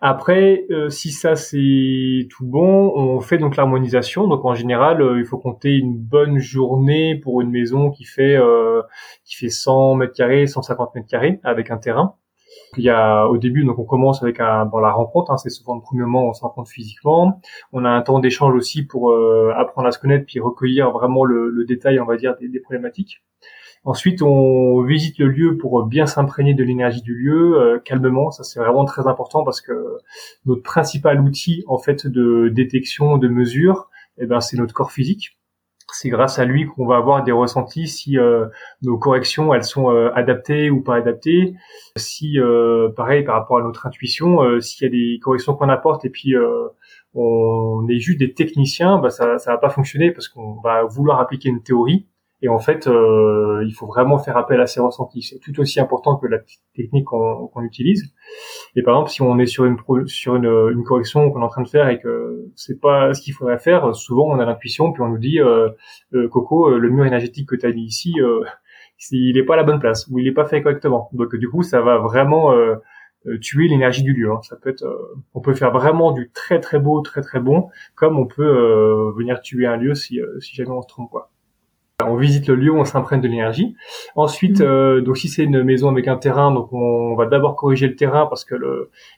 [0.00, 4.26] Après, euh, si ça c'est tout bon, on fait donc l'harmonisation.
[4.26, 8.36] Donc en général, euh, il faut compter une bonne journée pour une maison qui fait
[8.36, 8.82] euh,
[9.24, 12.16] qui fait 100 mètres carrés, 150 mètres carrés avec un terrain.
[12.76, 15.30] Il y a au début, donc on commence avec un, la rencontre.
[15.30, 17.40] Hein, c'est souvent le premier moment où on se rencontre physiquement.
[17.72, 19.14] On a un temps d'échange aussi pour
[19.56, 22.60] apprendre à se connaître puis recueillir vraiment le, le détail, on va dire, des, des
[22.60, 23.22] problématiques.
[23.84, 28.30] Ensuite, on visite le lieu pour bien s'imprégner de l'énergie du lieu, euh, calmement.
[28.30, 29.98] Ça, c'est vraiment très important parce que
[30.46, 35.38] notre principal outil, en fait, de détection, de mesure, eh ben, c'est notre corps physique.
[35.92, 38.46] c'est grâce à lui qu'on va avoir des ressentis si euh,
[38.82, 41.54] nos corrections elles sont euh, adaptées ou pas adaptées.
[41.96, 46.04] Si euh, pareil par rapport à notre intuition, s'il y a des corrections qu'on apporte
[46.04, 46.34] et puis
[47.14, 51.20] on est juste des techniciens, bah ça ça va pas fonctionner parce qu'on va vouloir
[51.20, 52.06] appliquer une théorie
[52.42, 55.22] et en fait, euh, il faut vraiment faire appel à ses ressentis.
[55.22, 56.38] C'est tout aussi important que la
[56.74, 58.12] technique qu'on utilise.
[58.74, 59.76] Et par exemple, si on est sur une
[60.06, 63.22] sur une, une correction qu'on est en train de faire et que c'est pas ce
[63.22, 65.70] qu'il faudrait faire, souvent on a l'intuition puis on nous dit euh,
[66.14, 68.44] euh Coco, euh, le mur énergétique que tu as mis ici, euh,
[69.12, 71.08] il est pas à la bonne place ou il est pas fait correctement.
[71.12, 72.54] Donc du coup, ça va vraiment
[73.40, 74.30] tuer l'énergie du lieu.
[74.30, 74.40] Hein.
[74.42, 74.84] Ça peut être,
[75.34, 79.40] on peut faire vraiment du très très beau, très très bon, comme on peut venir
[79.40, 81.30] tuer un lieu si, si jamais on se trompe quoi
[82.08, 83.76] on visite le lieu, on s'imprègne de l'énergie.
[84.14, 84.64] Ensuite, mm.
[84.64, 87.96] euh, donc si c'est une maison avec un terrain, donc on va d'abord corriger le
[87.96, 88.54] terrain parce que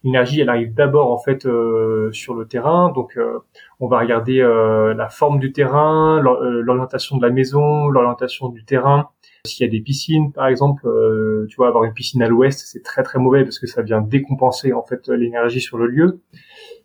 [0.02, 2.90] l'énergie, elle arrive d'abord en fait euh, sur le terrain.
[2.92, 3.38] Donc euh,
[3.80, 9.08] on va regarder la forme du terrain, l'orientation de la maison, l'orientation du terrain.
[9.46, 10.88] S'il y a des piscines, par exemple,
[11.50, 14.00] tu vois, avoir une piscine à l'ouest, c'est très très mauvais parce que ça vient
[14.00, 16.20] décompenser en fait l'énergie sur le lieu.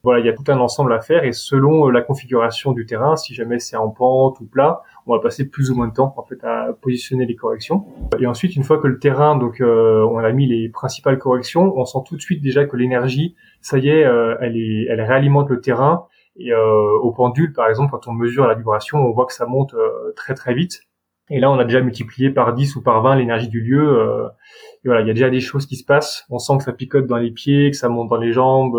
[0.03, 3.17] Voilà, il y a tout un ensemble à faire et selon la configuration du terrain,
[3.17, 6.13] si jamais c'est en pente ou plat, on va passer plus ou moins de temps
[6.15, 7.85] en fait à positionner les corrections.
[8.19, 11.73] Et ensuite, une fois que le terrain, donc euh, on a mis les principales corrections,
[11.75, 15.01] on sent tout de suite déjà que l'énergie, ça y est, euh, elle est, elle
[15.01, 16.05] réalimente le terrain.
[16.37, 19.45] Et euh, au pendule, par exemple, quand on mesure la vibration, on voit que ça
[19.45, 19.75] monte
[20.15, 20.83] très très vite.
[21.29, 24.29] Et là, on a déjà multiplié par 10 ou par 20 l'énergie du lieu.
[24.83, 26.25] Et voilà, il y a déjà des choses qui se passent.
[26.29, 28.77] On sent que ça picote dans les pieds, que ça monte dans les jambes.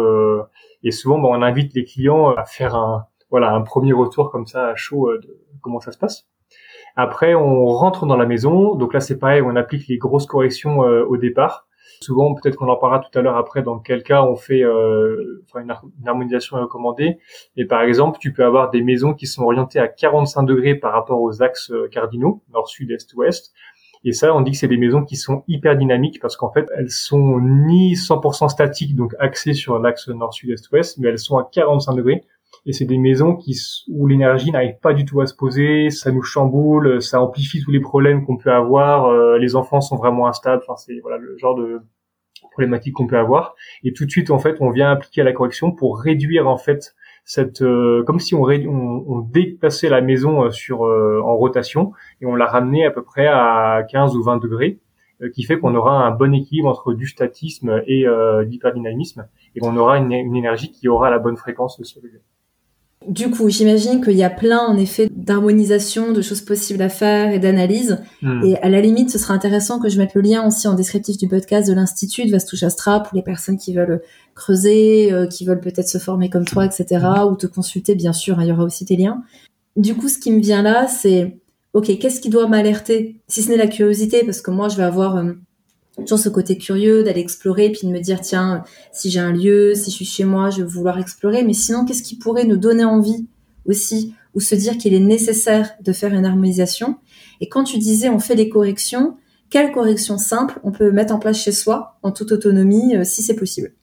[0.83, 4.47] et souvent, bon, on invite les clients à faire un, voilà, un premier retour comme
[4.47, 6.27] ça à chaud de comment ça se passe.
[6.97, 8.75] Après, on rentre dans la maison.
[8.75, 11.67] Donc là, c'est pareil, on applique les grosses corrections euh, au départ.
[12.03, 15.45] Souvent, peut-être qu'on en parlera tout à l'heure après, dans quel cas on fait euh,
[15.55, 15.75] une,
[16.07, 17.19] harmonisation recommandée.
[17.57, 20.93] Et par exemple, tu peux avoir des maisons qui sont orientées à 45 degrés par
[20.93, 23.53] rapport aux axes euh, cardinaux, nord, sud, est, ouest.
[24.05, 26.67] Et ça, on dit que c'est des maisons qui sont hyper dynamiques parce qu'en fait,
[26.77, 31.19] elles sont ni 100% statiques, donc axées sur l'axe nord, sud, est, ouest, mais elles
[31.19, 32.25] sont à 45 degrés.
[32.67, 33.59] Et c'est des maisons qui
[33.89, 37.71] où l'énergie n'arrive pas du tout à se poser, ça nous chamboule, ça amplifie tous
[37.71, 41.37] les problèmes qu'on peut avoir, euh, les enfants sont vraiment instables, enfin c'est voilà le
[41.39, 41.81] genre de
[42.53, 43.55] problématique qu'on peut avoir.
[43.83, 46.95] Et tout de suite en fait on vient appliquer la correction pour réduire en fait
[47.31, 52.35] cette euh, comme si on, on, déplaçait la maison euh, sur en rotation et on
[52.35, 54.81] la ramenait à peu près à 15 ou 20 degrés
[55.35, 58.05] qui fait qu'on aura un bon équilibre entre du statisme et
[58.47, 62.23] l'hyperdynamisme et on aura une, une, énergie qui aura la bonne fréquence le lieu.
[63.09, 67.33] Du coup, j'imagine qu'il y a plein, en effet, d'harmonisation, de choses possibles à faire
[67.33, 67.99] et d'analyse.
[68.21, 68.45] Hmm.
[68.45, 71.17] Et à la limite, ce sera intéressant que je mette le lien aussi en descriptif
[71.17, 74.03] du podcast de l'Institut de Vastu Shastra pour les personnes qui veulent
[74.35, 77.03] creuser, euh, qui veulent peut-être se former comme toi, etc.
[77.03, 77.33] Hmm.
[77.33, 79.23] ou te consulter, bien sûr, hein, il y aura aussi tes liens.
[79.77, 81.39] Du coup, ce qui me vient là, c'est,
[81.73, 83.17] OK, qu'est-ce qui doit m'alerter?
[83.29, 85.17] Si ce n'est la curiosité, parce que moi, je vais avoir...
[85.17, 85.33] Euh,
[85.97, 89.75] toujours ce côté curieux d'aller explorer puis de me dire tiens si j'ai un lieu
[89.75, 91.45] si je suis chez moi je vais vouloir explorer.
[91.45, 93.27] Mais sinon qu'est-ce qui pourrait nous donner envie
[93.67, 96.97] aussi ou se dire qu'il est nécessaire de faire une harmonisation?
[97.41, 99.17] Et quand tu disais on fait les corrections
[99.51, 103.23] quelles corrections simples on peut mettre en place chez soi en toute autonomie euh, si
[103.23, 103.75] c'est possible?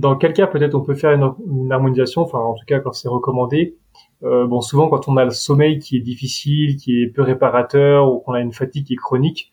[0.00, 2.22] Dans quel cas peut-être on peut faire une, harmonisation?
[2.22, 3.76] Enfin en tout cas quand c'est recommandé.
[4.24, 8.12] Euh, bon souvent quand on a le sommeil qui est difficile qui est peu réparateur
[8.12, 9.50] ou qu'on a une fatigue qui est chronique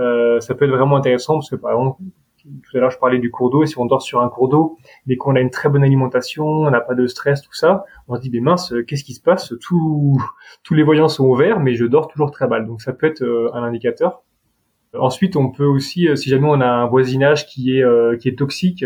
[0.00, 2.02] euh, ça peut être vraiment intéressant parce que par exemple,
[2.42, 4.78] tout à l'heure je parlais du cours d'eau si on dort sur un cours d'eau
[5.06, 8.16] mais qu'on a une très bonne alimentation, on n'a pas de stress, tout ça, on
[8.16, 9.52] se dit mais mince, qu'est-ce qui se passe?
[9.60, 12.66] Tous les voyants sont ouverts mais je dors toujours très mal.
[12.66, 14.22] Donc ça peut être euh, un indicateur.
[14.98, 18.36] Ensuite, on peut aussi, euh, si jamais on a un voisinage qui est qui est
[18.36, 18.84] toxique,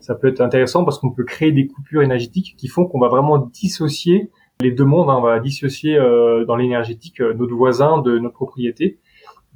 [0.00, 3.08] ça peut être intéressant parce qu'on peut créer des coupures énergétiques qui font qu'on va
[3.08, 5.10] vraiment dissocier les deux mondes.
[5.10, 5.16] Hein.
[5.18, 5.98] on va dissocier
[6.46, 9.00] dans l'énergétique notre voisin de notre propriété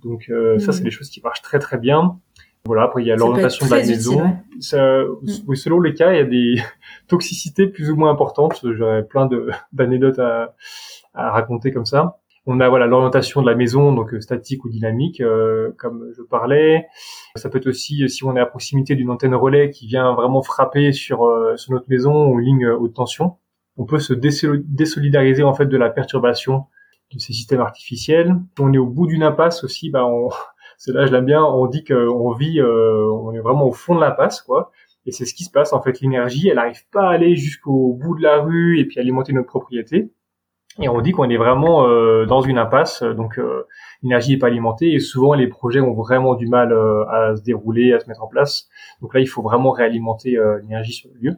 [0.04, 0.84] donc euh, ça, c'est mm.
[0.84, 2.18] des choses qui marchent très très bien.
[2.64, 4.36] Voilà, après il y a l'orientation de la maison.
[4.60, 5.54] Ça, mm.
[5.54, 6.54] selon les cas, il y a des
[7.08, 8.60] toxicités plus ou moins importantes.
[8.64, 9.28] J'aurais plein
[9.72, 10.54] d'anecdotes à,
[11.14, 12.18] à raconter comme ça.
[12.44, 16.22] On a voilà l'orientation de la maison, donc euh, statique ou dynamique, euh, comme je
[16.22, 16.86] parlais.
[17.36, 20.42] Ça peut être aussi si on est à proximité d'une antenne relais qui vient vraiment
[20.42, 23.36] frapper sur, sur notre maison ou ligne haute tension.
[23.76, 26.66] On peut se désolidariser en fait de la perturbation
[27.16, 28.34] de ces systèmes artificiels.
[28.58, 30.30] On est au bout d'une impasse aussi, bah on,
[30.78, 33.94] c'est là je l'aime bien, on dit qu'on vit, euh, on est vraiment au fond
[33.94, 34.70] de l'impasse, quoi.
[35.06, 37.94] Et c'est ce qui se passe, en fait, l'énergie, elle n'arrive pas à aller jusqu'au
[37.94, 40.12] bout de la rue et puis alimenter notre propriété.
[40.80, 43.66] Et on dit qu'on est vraiment euh, dans une impasse, donc euh,
[44.02, 47.42] l'énergie n'est pas alimentée et souvent les projets ont vraiment du mal euh, à se
[47.42, 48.68] dérouler, à se mettre en place.
[49.02, 51.36] Donc là, il faut vraiment réalimenter l'énergie sur le lieu.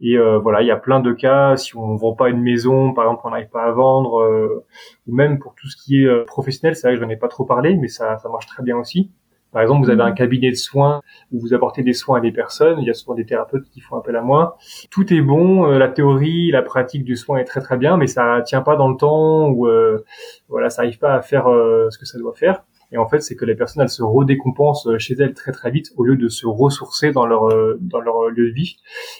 [0.00, 1.56] Et euh, voilà, il y a plein de cas.
[1.56, 4.64] Si on vend pas une maison, par exemple, on n'arrive pas à vendre, euh,
[5.06, 7.16] ou même pour tout ce qui est euh, professionnel, c'est vrai que je n'en ai
[7.16, 9.10] pas trop parlé, mais ça, ça marche très bien aussi.
[9.52, 10.16] Par exemple, vous avez un mhm.
[10.16, 12.80] cabinet de soins où vous apportez des soins à des personnes.
[12.80, 14.56] Il y a souvent des thérapeutes qui font appel à moi.
[14.90, 18.42] Tout est bon, la théorie, la pratique du soin est très très bien, mais ça
[18.44, 19.68] tient pas dans le temps ou
[20.48, 22.64] voilà, ça arrive pas à faire ce que ça doit faire.
[22.92, 25.70] Et en fait, c'est que les personnes, elles se redécompensent euh, chez elles très très
[25.70, 28.76] vite au lieu de se ressourcer dans leur euh, dans leur lieu de vie.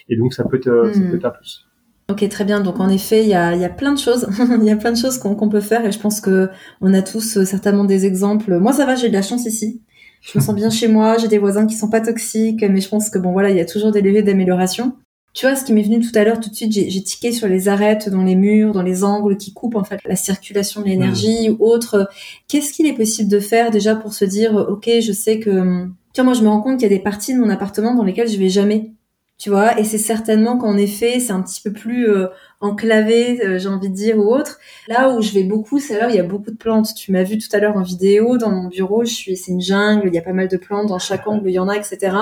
[0.09, 1.11] Et donc, ça peut être, euh, ça hmm.
[1.11, 1.67] peut être un plus.
[2.11, 2.61] Ok, très bien.
[2.61, 4.29] Donc en effet, il y a, y a plein de choses.
[4.61, 6.51] Il y a plein de choses qu'on peut faire et je pense que
[6.81, 8.59] on a tous certainement des exemples.
[8.59, 9.81] Moi, ça va, j'ai de la chance ici.
[10.21, 11.17] Je me sens bien chez moi.
[11.19, 13.61] J'ai des voisins qui sont pas toxiques, mais je pense que bon voilà, il y
[13.61, 14.97] a toujours des leviers d'amélioration.
[15.35, 17.49] Tu vois, ce qui m'est venu tout à l'heure, tout de suite, j'ai tiqué sur
[17.49, 20.87] les arêtes dans les murs, dans les angles qui coupent en fait la circulation de
[20.87, 22.09] l'énergie ou autre.
[22.47, 26.21] Qu'est-ce qu'il est possible de faire déjà pour se dire, ok, je sais que, tu
[26.21, 28.05] vois, moi je me rends compte qu'il y a des parties de mon appartement dans
[28.05, 28.93] lesquelles je vais jamais
[29.37, 32.29] tu vois et c'est certainement qu'en effet c'est un petit peu plus euh,
[32.61, 34.59] enclavé euh, j'ai envie de dire ou autre.
[34.89, 36.95] Là où je vais beaucoup c'est là où il y a beaucoup de plantes.
[36.95, 39.61] Tu m'as vu tout à l'heure en vidéo dans mon bureau je suis c'est une
[39.61, 41.77] jungle il y a pas mal de plantes dans chaque angle il y en a
[41.77, 42.17] etc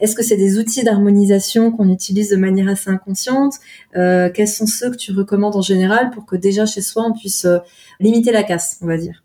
[0.00, 3.54] est-ce que c'est des outils d'harmonisation qu'on utilise de manière assez inconsciente?
[3.96, 7.12] Euh, quels sont ceux que tu recommandes en général pour que déjà chez soi on
[7.12, 7.58] puisse euh,
[8.00, 9.22] limiter la casse on va dire?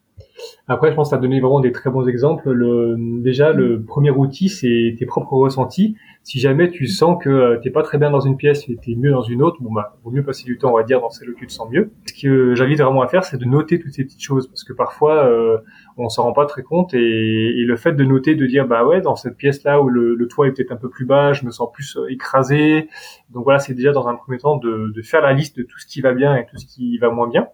[0.68, 2.52] Après, je pense que tu as donné vraiment des très bons exemples.
[2.52, 5.96] Le, déjà, le premier outil, c'est tes propres ressentis.
[6.24, 8.96] Si jamais tu sens que euh, t'es pas très bien dans une pièce et t'es
[8.96, 11.10] mieux dans une autre, bon bah, vaut mieux passer du temps, on va dire, dans
[11.10, 11.92] celle où tu te sens mieux.
[12.06, 14.74] Ce que j'invite vraiment à faire, c'est de noter toutes ces petites choses, parce que
[14.74, 15.60] parfois, euh,
[15.96, 18.86] on s'en rend pas très compte, et, et, le fait de noter, de dire, bah
[18.86, 21.46] ouais, dans cette pièce-là où le, le toit est peut-être un peu plus bas, je
[21.46, 22.90] me sens plus euh, écrasé.
[23.30, 25.80] Donc voilà, c'est déjà dans un premier temps de, de faire la liste de tout
[25.80, 27.48] ce qui va bien et tout ce qui va moins bien.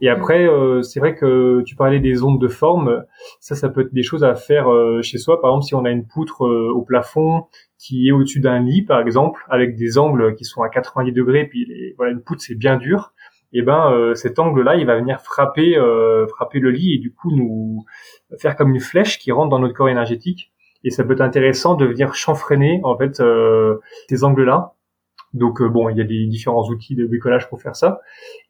[0.00, 3.04] Et après, euh, c'est vrai que tu parlais des ondes de forme.
[3.40, 5.40] Ça, ça peut être des choses à faire euh, chez soi.
[5.40, 7.44] Par exemple, si on a une poutre euh, au plafond
[7.78, 11.46] qui est au-dessus d'un lit, par exemple, avec des angles qui sont à 90 degrés,
[11.46, 13.12] puis voilà, une poutre c'est bien dur.
[13.52, 15.76] Et eh ben, cet angle-là, il va venir frapper,
[16.28, 17.84] frapper le lit et du coup nous
[18.38, 20.52] faire comme une flèche qui rentre dans notre corps énergétique.
[20.84, 23.20] Et ça peut être intéressant de venir chanfreiner en fait
[24.08, 24.74] ces angles-là
[25.32, 28.00] donc euh, bon, il y a des différents outils de bricolage pour faire ça,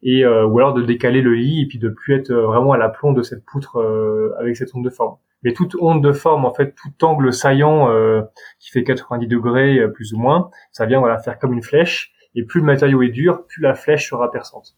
[0.01, 2.71] et euh, ou alors de décaler le lit et puis de plus être euh, vraiment
[2.71, 3.77] à l'aplomb de cette poutre
[4.39, 5.17] avec cette onde de forme.
[5.43, 7.89] Mais toute onde de forme, en fait, tout angle saillant
[8.59, 12.13] qui fait 90 degrés plus ou moins, ça vient voilà faire comme une flèche.
[12.35, 14.77] Et plus le matériau est dur, plus la flèche sera perçante.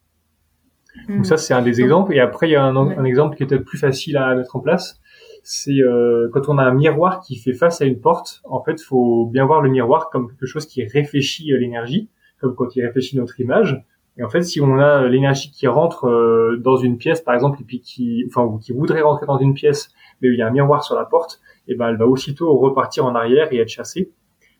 [1.09, 1.23] Donc hmm.
[1.25, 2.13] ça, c'est un des exemples.
[2.15, 4.55] Et après, il y a un, un exemple qui est peut-être plus facile à mettre
[4.55, 5.01] en place
[5.43, 8.81] c'est euh, quand on a un miroir qui fait face à une porte, en fait,
[8.81, 12.85] faut bien voir le miroir comme quelque chose qui réfléchit euh, l'énergie, comme quand il
[12.85, 13.83] réfléchit notre image.
[14.17, 17.59] Et en fait, si on a l'énergie qui rentre euh, dans une pièce, par exemple,
[17.61, 19.89] et puis qui, enfin, ou qui voudrait rentrer dans une pièce,
[20.21, 22.57] mais il y a un miroir sur la porte, et eh ben, elle va aussitôt
[22.57, 24.11] repartir en arrière et être chassée.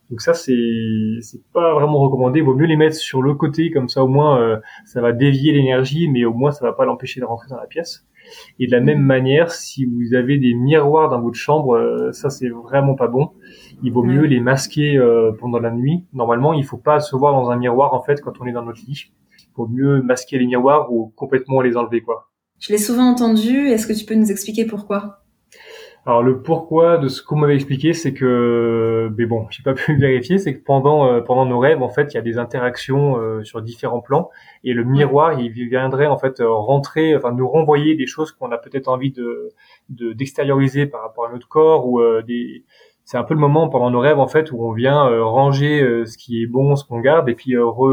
[0.10, 0.54] Donc ça, c'est
[1.22, 2.40] c'est pas vraiment recommandé.
[2.40, 5.54] Il vaut mieux les mettre sur le côté, comme ça au moins ça va dévier
[5.54, 8.06] l'énergie, mais au moins ça va pas l'empêcher de rentrer dans la pièce.
[8.60, 12.30] Et de la même manière, si vous avez des miroirs dans votre chambre, euh, ça
[12.30, 13.32] c'est vraiment pas bon.
[13.84, 16.06] Il vaut mieux les masquer euh, pendant la nuit.
[16.14, 18.64] Normalement, il faut pas se voir dans un miroir en fait quand on est dans
[18.64, 19.12] notre lit.
[19.40, 22.30] Il vaut mieux masquer les miroirs ou complètement les enlever quoi.
[22.60, 23.68] Je l'ai souvent entendu.
[23.68, 25.23] Est-ce que tu peux nous expliquer pourquoi?
[26.06, 29.96] Alors le pourquoi de ce qu'on m'avait expliqué, c'est que, mais bon, j'ai pas pu
[29.96, 33.18] vérifier, c'est que pendant euh, pendant nos rêves, en fait, il y a des interactions
[33.18, 34.30] euh, sur différents plans,
[34.66, 38.52] et le miroir, il viendrait en fait euh, rentrer, enfin nous renvoyer des choses qu'on
[38.52, 39.50] a peut-être envie de
[39.90, 42.64] d'extérioriser par rapport à notre corps ou des
[43.06, 46.18] c'est un peu le moment pendant nos rêves en fait où on vient ranger ce
[46.18, 47.92] qui est bon, ce qu'on garde et puis re,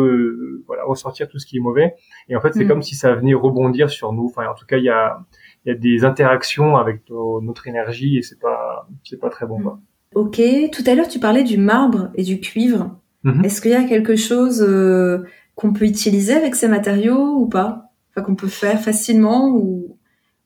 [0.66, 1.96] voilà ressortir tout ce qui est mauvais.
[2.28, 2.68] Et en fait, c'est mm.
[2.68, 4.26] comme si ça venait rebondir sur nous.
[4.26, 5.18] Enfin, en tout cas, il y a
[5.64, 9.60] il y a des interactions avec notre énergie et c'est pas c'est pas très bon
[9.60, 9.80] quoi.
[10.14, 10.40] Ok,
[10.72, 12.98] tout à l'heure tu parlais du marbre et du cuivre.
[13.24, 13.44] Mm-hmm.
[13.44, 17.92] Est-ce qu'il y a quelque chose euh, qu'on peut utiliser avec ces matériaux ou pas?
[18.10, 19.98] Enfin qu'on peut faire facilement ou,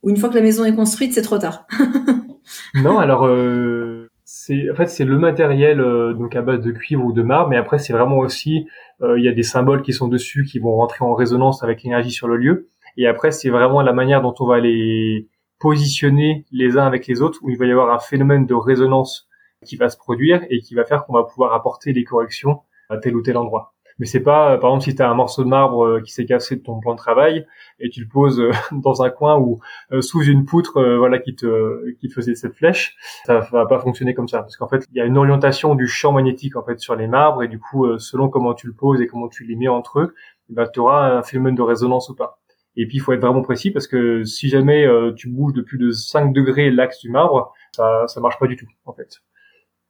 [0.03, 1.67] ou une fois que la maison est construite c'est trop tard
[2.75, 7.05] Non, alors euh, c'est en fait c'est le matériel euh, donc à base de cuivre
[7.05, 8.67] ou de marbre, mais après c'est vraiment aussi
[9.03, 11.83] euh, il y a des symboles qui sont dessus qui vont rentrer en résonance avec
[11.83, 12.69] l'énergie sur le lieu.
[12.97, 15.29] Et après, c'est vraiment la manière dont on va les
[15.59, 19.29] positionner les uns avec les autres, où il va y avoir un phénomène de résonance
[19.65, 22.99] qui va se produire et qui va faire qu'on va pouvoir apporter des corrections à
[22.99, 23.75] tel ou tel endroit.
[23.99, 26.27] Mais c'est pas, par exemple, si tu as un morceau de marbre euh, qui s'est
[26.27, 27.47] cassé de ton plan de travail
[27.79, 29.61] et tu le poses euh, dans un coin ou
[29.93, 34.15] euh, sous une poutre, voilà, qui te qui faisait cette flèche, ça va pas fonctionner
[34.15, 36.81] comme ça parce qu'en fait, il y a une orientation du champ magnétique en fait
[36.81, 39.55] sur les marbres et du coup, selon comment tu le poses et comment tu les
[39.57, 40.15] mets entre eux,
[40.49, 42.41] bah, tu auras un phénomène de résonance ou pas.
[42.77, 45.63] Et puis il faut être vraiment précis parce que si jamais euh, tu bouges de
[45.63, 49.21] plus de 5 degrés l'axe du marbre, ça ça marche pas du tout en fait.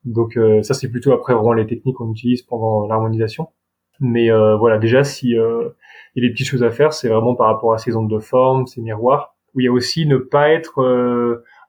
[0.03, 3.49] Donc euh, ça c'est plutôt après vraiment les techniques qu'on utilise pendant l'harmonisation.
[4.01, 7.47] Mais voilà, déjà si il y a des petites choses à faire, c'est vraiment par
[7.47, 10.49] rapport à ces ondes de forme, ces miroirs, où il y a aussi ne pas
[10.49, 10.83] être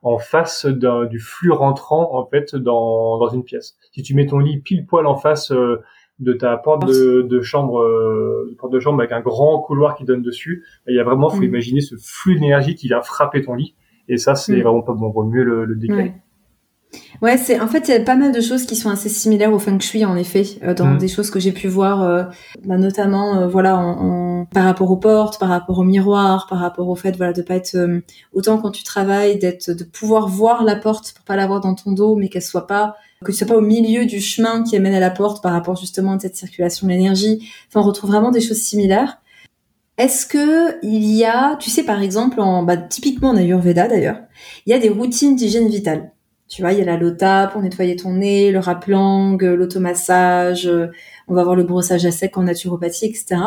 [0.03, 3.75] en face du flux rentrant en fait dans, dans une pièce.
[3.91, 5.81] Si tu mets ton lit pile poil en face euh,
[6.19, 10.03] de ta porte de, de chambre, euh, porte de chambre avec un grand couloir qui
[10.03, 11.45] donne dessus, il y a vraiment, faut mm.
[11.45, 13.75] imaginer ce flux d'énergie qui vient frapper ton lit.
[14.09, 14.61] Et ça, c'est mm.
[14.61, 15.09] vraiment pas bon.
[15.09, 16.13] Vaut mieux le, le décaler.
[17.21, 19.51] Ouais, c'est en fait il y a pas mal de choses qui sont assez similaires
[19.51, 20.97] au feng shui en effet euh, dans mm.
[20.97, 22.23] des choses que j'ai pu voir euh,
[22.65, 26.87] bah, notamment euh, voilà en, par rapport aux portes, par rapport au miroir, par rapport
[26.89, 27.77] au fait voilà de pas être
[28.33, 31.75] autant quand tu travailles d'être de pouvoir voir la porte pour pas la voir dans
[31.75, 34.75] ton dos mais qu'elle soit pas que tu sois pas au milieu du chemin qui
[34.75, 37.49] amène à la porte par rapport justement à cette circulation de l'énergie.
[37.67, 39.19] Enfin on retrouve vraiment des choses similaires.
[39.97, 44.19] Est-ce que il y a, tu sais par exemple en bah, typiquement en Ayurveda d'ailleurs,
[44.65, 46.11] il y a des routines d'hygiène vitale.
[46.49, 50.71] Tu vois, il y a la lota pour nettoyer ton nez, le raplang, l'automassage,
[51.27, 53.41] on va voir le brossage à sec en naturopathie, etc.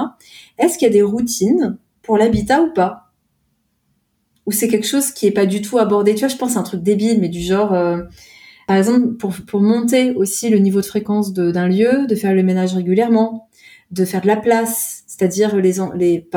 [0.59, 3.13] Est-ce qu'il y a des routines pour l'habitat ou pas?
[4.47, 6.15] Ou c'est quelque chose qui est pas du tout abordé?
[6.15, 8.03] Tu vois, je pense à un truc débile, mais du genre, euh,
[8.67, 12.43] par exemple, pour, pour monter aussi le niveau de fréquence d'un lieu, de faire le
[12.43, 13.49] ménage régulièrement,
[13.91, 16.29] de faire de la place, c'est-à-dire les, les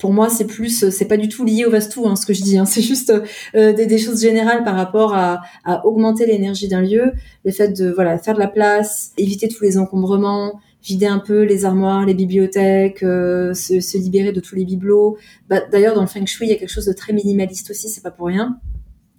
[0.00, 2.42] pour moi, c'est plus, c'est pas du tout lié au vastou, hein, ce que je
[2.42, 2.56] dis.
[2.56, 2.64] Hein.
[2.64, 3.12] c'est juste
[3.54, 5.42] euh, des, choses générales par rapport à,
[5.84, 7.12] augmenter l'énergie d'un lieu,
[7.44, 11.42] le fait de voilà faire de la place, éviter tous les encombrements, vider un peu
[11.42, 15.18] les armoires, les bibliothèques, euh, se, libérer de tous les bibelots.
[15.48, 17.88] Bah, D'ailleurs, dans le feng shui, il y a quelque chose de très minimaliste aussi,
[17.88, 18.58] c'est pas pour rien.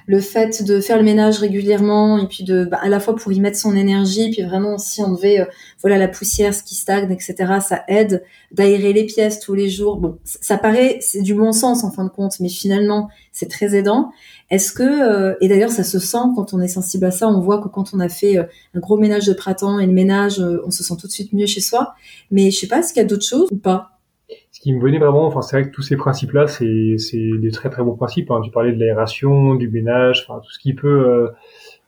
[0.07, 3.31] Le fait de faire le ménage régulièrement et puis de bah, à la fois pour
[3.31, 5.45] y mettre son énergie puis vraiment si on devait euh,
[5.79, 9.97] voilà la poussière ce qui stagne etc ça aide d'aérer les pièces tous les jours.
[9.97, 13.75] Bon ça paraît c'est du bon sens en fin de compte mais finalement c'est très
[13.75, 14.11] aidant
[14.51, 17.39] est-ce que euh, et d'ailleurs ça se sent quand on est sensible à ça on
[17.39, 18.43] voit que quand on a fait euh,
[18.75, 21.47] un gros ménage de printemps et le ménage on se sent tout de suite mieux
[21.47, 21.95] chez soi
[22.29, 23.91] mais je sais pas est-ce qu'il y a d'autres choses ou pas?
[24.51, 27.51] Ce qui me venait vraiment, enfin c'est vrai que tous ces principes-là, c'est c'est des
[27.51, 28.31] très très bons principes.
[28.31, 28.41] Hein.
[28.43, 31.29] Tu parlais de l'aération, du ménage, enfin tout ce qui peut, euh,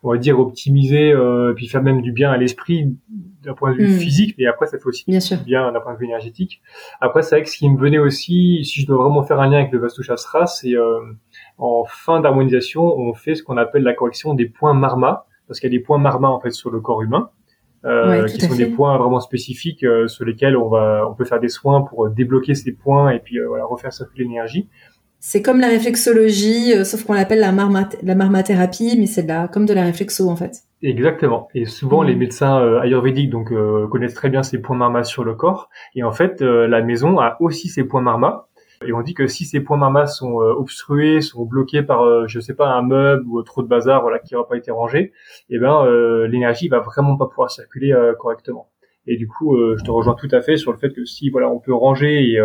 [0.01, 2.95] on va dire, optimiser euh, et puis faire même du bien à l'esprit
[3.43, 3.97] d'un point de vue hmm.
[3.97, 6.61] physique, mais après ça fait aussi bien, bien d'un point de vue énergétique.
[7.01, 9.49] Après c'est vrai que ce qui me venait aussi, si je dois vraiment faire un
[9.49, 10.99] lien avec le Vastu Shastra, c'est euh,
[11.57, 15.71] en fin d'harmonisation, on fait ce qu'on appelle la correction des points marma, parce qu'il
[15.71, 17.29] y a des points marma en fait sur le corps humain.
[17.85, 21.41] Euh, qui sont des points vraiment spécifiques euh, sur lesquels on va, on peut faire
[21.41, 24.69] des soins pour euh, débloquer ces points et puis voilà refaire circuler l'énergie.
[25.19, 27.53] C'est comme la réflexologie, sauf qu'on l'appelle la,
[28.03, 30.59] la marmathérapie, mais c'est de comme de la réflexo en fait.
[30.81, 31.49] Exactement.
[31.53, 32.19] Et souvent, les mm.
[32.19, 33.53] médecins ayurvédiques donc
[33.89, 35.69] connaissent très bien ces points marma sur le corps.
[35.95, 38.47] Et en fait, la maison a aussi ces points marma.
[38.85, 42.27] Et on dit que si ces points marmas sont euh, obstrués, sont bloqués par, euh,
[42.27, 45.13] je sais pas, un meuble ou trop de bazar, voilà, qui n'aura pas été rangé,
[45.49, 48.69] eh ben euh, l'énergie va vraiment pas pouvoir circuler correctement.
[49.05, 51.49] Et du coup, je te rejoins tout à fait sur le fait que si voilà,
[51.49, 52.39] on peut ranger et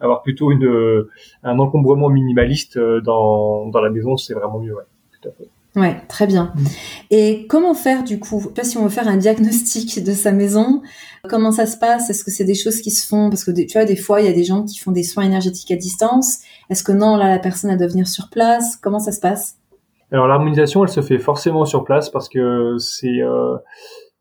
[0.00, 1.06] avoir plutôt une
[1.44, 4.74] un encombrement minimaliste dans dans la maison, c'est vraiment mieux.
[4.74, 4.82] Ouais,
[5.12, 5.48] tout à fait.
[5.76, 6.52] Ouais, très bien.
[6.54, 6.64] Mm.
[7.10, 8.50] Et comment faire du coup?
[8.54, 10.82] Pas si on veut faire un diagnostic de sa maison,
[11.28, 12.10] comment ça se passe?
[12.10, 13.28] Est-ce que c'est des choses qui se font?
[13.28, 15.24] Parce que tu vois, des fois, il y a des gens qui font des soins
[15.24, 16.38] énergétiques à distance.
[16.70, 18.76] Est-ce que non, là, la personne a doit venir sur place?
[18.76, 19.56] Comment ça se passe?
[20.12, 23.56] Alors l'harmonisation, elle se fait forcément sur place parce que c'est euh,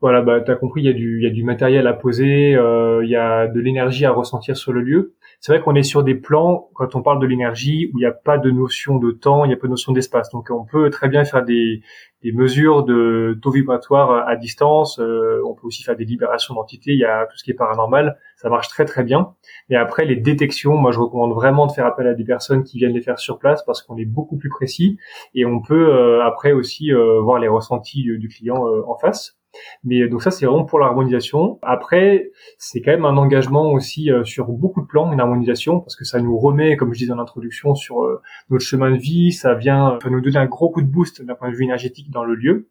[0.01, 2.55] voilà, bah t'as compris, il y a du il y a du matériel à poser,
[2.55, 5.13] euh, il y a de l'énergie à ressentir sur le lieu
[5.43, 8.05] c'est vrai qu'on est sur des plans, quand on parle de l'énergie, où il n'y
[8.05, 10.29] a pas de notion de temps, il n'y a pas de notion d'espace.
[10.29, 11.81] Donc on peut très bien faire des,
[12.21, 16.93] des mesures de taux vibratoire à distance, euh, on peut aussi faire des libérations d'entités,
[16.93, 19.33] il y a tout ce qui est paranormal, ça marche très très bien.
[19.69, 22.77] Et après les détections, moi je recommande vraiment de faire appel à des personnes qui
[22.77, 24.97] viennent les faire sur place parce qu'on est beaucoup plus précis
[25.35, 29.42] et on peut euh, après aussi euh, voir les ressentis du client en face.
[29.83, 31.59] Mais euh, donc ça, c'est vraiment pour l'harmonisation.
[31.61, 35.95] Après, c'est quand même un engagement aussi euh, sur beaucoup de plans, une harmonisation, parce
[35.95, 39.31] que ça nous remet, comme je disais en introduction, sur euh, notre chemin de vie.
[39.31, 42.23] Ça vient nous donner un gros coup de boost d'un point de vue énergétique dans
[42.23, 42.69] le lieu.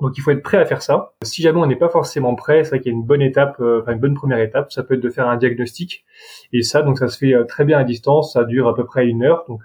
[0.00, 1.12] Donc il faut être prêt à faire ça.
[1.22, 3.60] Si jamais on n'est pas forcément prêt, c'est vrai qu'il y a une bonne étape,
[3.60, 6.04] enfin une bonne première étape, ça peut être de faire un diagnostic.
[6.52, 9.06] Et ça, donc ça se fait très bien à distance, ça dure à peu près
[9.06, 9.44] une heure.
[9.48, 9.62] Donc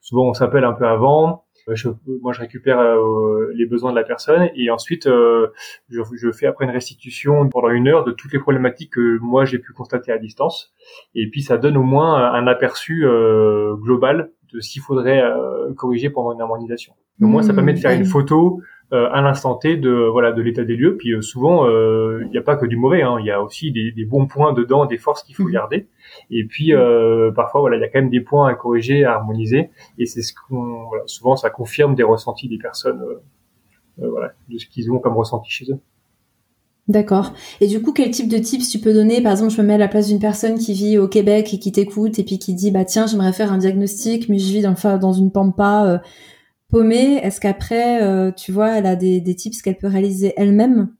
[0.00, 1.88] souvent on s'appelle un peu avant, euh, je,
[2.22, 5.48] moi je récupère euh, les besoins de la personne et ensuite euh,
[5.88, 9.44] je, je, fais après une restitution pendant une heure de toutes les problématiques que moi
[9.44, 10.72] j'ai pu constater à distance
[11.14, 13.06] et puis ça donne au moins un aperçu
[13.76, 15.22] global de ce qu'il faudrait
[15.76, 16.94] corriger pendant une harmonisation.
[17.20, 20.42] Au moins ça permet de faire une photo euh, à l'instant T de voilà de
[20.42, 20.96] l'état des lieux.
[20.96, 23.02] Puis euh, souvent, euh, il n'y a pas que du mauvais.
[23.02, 23.18] Hein.
[23.20, 25.52] Il y a aussi des, des, bons points dedans, des forces qu'il faut mmh.
[25.52, 25.88] garder.
[26.30, 26.72] Et puis
[27.34, 29.70] parfois, voilà, il y a quand même des points à corriger, à harmoniser.
[29.98, 33.02] Et c'est ce qu'on voilà, souvent ça confirme des ressentis des personnes,
[33.98, 35.78] voilà, de ce qu'ils ont comme ressenti chez eux.
[36.90, 37.34] D'accord.
[37.60, 39.22] Et du coup, quel type de tips tu peux donner?
[39.22, 41.60] Par exemple, je me mets à la place d'une personne qui vit au Québec et
[41.60, 44.62] qui t'écoute et puis qui dit bah tiens, j'aimerais faire un diagnostic, mais je vis
[44.62, 45.98] dans, dans une pampa euh,
[46.70, 47.16] paumée.
[47.22, 50.90] Est-ce qu'après, euh, tu vois, elle a des, des tips qu'elle peut réaliser elle-même?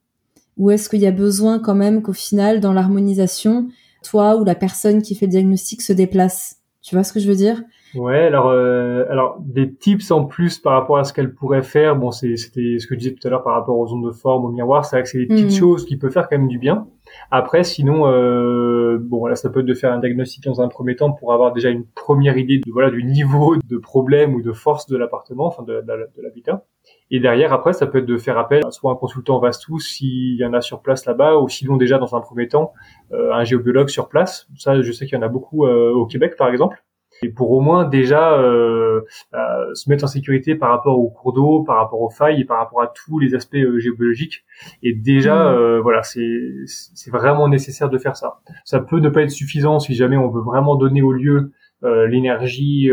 [0.56, 3.68] Ou est-ce qu'il y a besoin quand même qu'au final, dans l'harmonisation,
[4.02, 6.56] toi ou la personne qui fait le diagnostic se déplace?
[6.82, 7.62] Tu vois ce que je veux dire?
[7.95, 11.97] Ouais, alors euh, alors des tips en plus par rapport à ce qu'elle pourrait faire.
[11.97, 14.45] Bon, c'était ce que je disais tout à l'heure par rapport aux ondes de forme,
[14.45, 14.84] au miroir.
[14.84, 15.59] C'est vrai que c'est des petites mhm.
[15.59, 16.86] choses qui peuvent faire quand même du bien.
[17.32, 20.95] Après, sinon, euh, bon, là, ça peut être de faire un diagnostic dans un premier
[20.95, 24.53] temps pour avoir déjà une première idée de voilà du niveau de problème ou de
[24.53, 26.64] force de l'appartement, enfin de, de, l'habitat.
[27.11, 30.36] Et derrière, après, ça peut être de faire appel à soit un consultant Vastou s'il
[30.36, 32.72] y en a sur place là-bas, ou sinon déjà dans un premier temps
[33.12, 34.47] euh, un géobiologue sur place.
[34.57, 36.80] Ça, je sais qu'il y en a beaucoup euh, au Québec, par exemple
[37.22, 39.02] et pour au moins déjà euh,
[39.34, 42.44] euh, se mettre en sécurité par rapport aux cours d'eau, par rapport aux failles et
[42.44, 44.44] par rapport à tous les aspects euh, géobiologiques.
[44.82, 45.78] Et déjà, mmh.
[45.80, 48.40] voilà, c'est c'est vraiment nécessaire de faire ça.
[48.64, 51.52] Ça peut ne pas être suffisant si jamais on veut vraiment donner au lieu
[51.82, 52.90] l'énergie,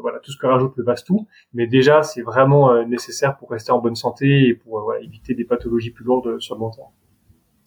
[0.00, 1.26] voilà, tout ce que rajoute le Vastou.
[1.52, 5.44] Mais déjà, c'est vraiment nécessaire pour rester en bonne santé et pour voilà, éviter des
[5.44, 6.88] pathologies plus lourdes sur le long terme.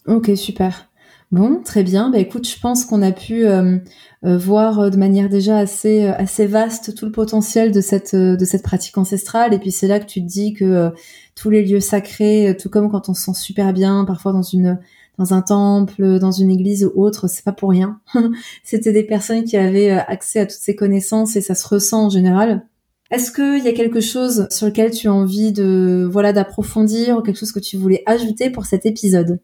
[0.08, 0.90] Ok, super.
[1.32, 2.10] Bon, très bien.
[2.12, 3.78] Bah écoute, je pense qu'on a pu euh,
[4.24, 8.46] euh, voir euh, de manière déjà assez assez vaste tout le potentiel de cette de
[8.46, 9.54] cette pratique ancestrale.
[9.54, 10.92] Et puis c'est là que tu te dis que
[11.36, 14.80] tous les lieux sacrés, tout comme quand on se sent super bien, parfois dans une
[15.18, 18.00] dans un temple, dans une église ou autre, c'est pas pour rien.
[18.64, 22.10] C'était des personnes qui avaient accès à toutes ces connaissances et ça se ressent en
[22.10, 22.66] général.
[23.12, 27.22] Est-ce qu'il y a quelque chose sur lequel tu as envie de voilà d'approfondir ou
[27.22, 29.40] quelque chose que tu voulais ajouter pour cet épisode?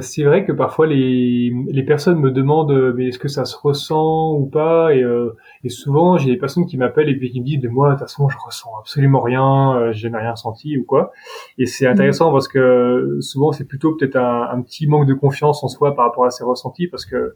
[0.00, 3.56] C'est vrai que parfois les, les personnes me demandent euh, mais est-ce que ça se
[3.56, 4.94] ressent ou pas?
[4.94, 7.68] Et, euh, et souvent j'ai des personnes qui m'appellent et puis qui me disent mais
[7.68, 11.12] moi de toute façon je ressens absolument rien, euh, je n'ai rien senti ou quoi
[11.58, 11.92] et c'est mmh.
[11.92, 15.94] intéressant parce que souvent c'est plutôt peut-être un, un, petit manque de confiance en soi
[15.94, 17.34] par rapport à ces ressentis parce que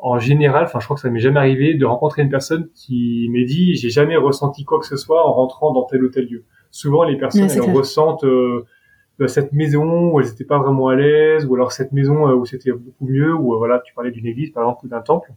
[0.00, 3.28] en général, enfin je crois que ça m'est jamais arrivé de rencontrer une personne qui
[3.30, 6.26] m'ait dit j'ai jamais ressenti quoi que ce soit en rentrant dans tel ou tel
[6.26, 6.44] lieu.
[6.70, 8.64] Souvent les personnes elles ressentent euh,
[9.28, 12.46] cette maison où elles n'étaient pas vraiment à l'aise, ou alors cette maison euh, où
[12.46, 15.32] c'était beaucoup mieux, ou euh, voilà, tu parlais d'une église par exemple ou d'un temple.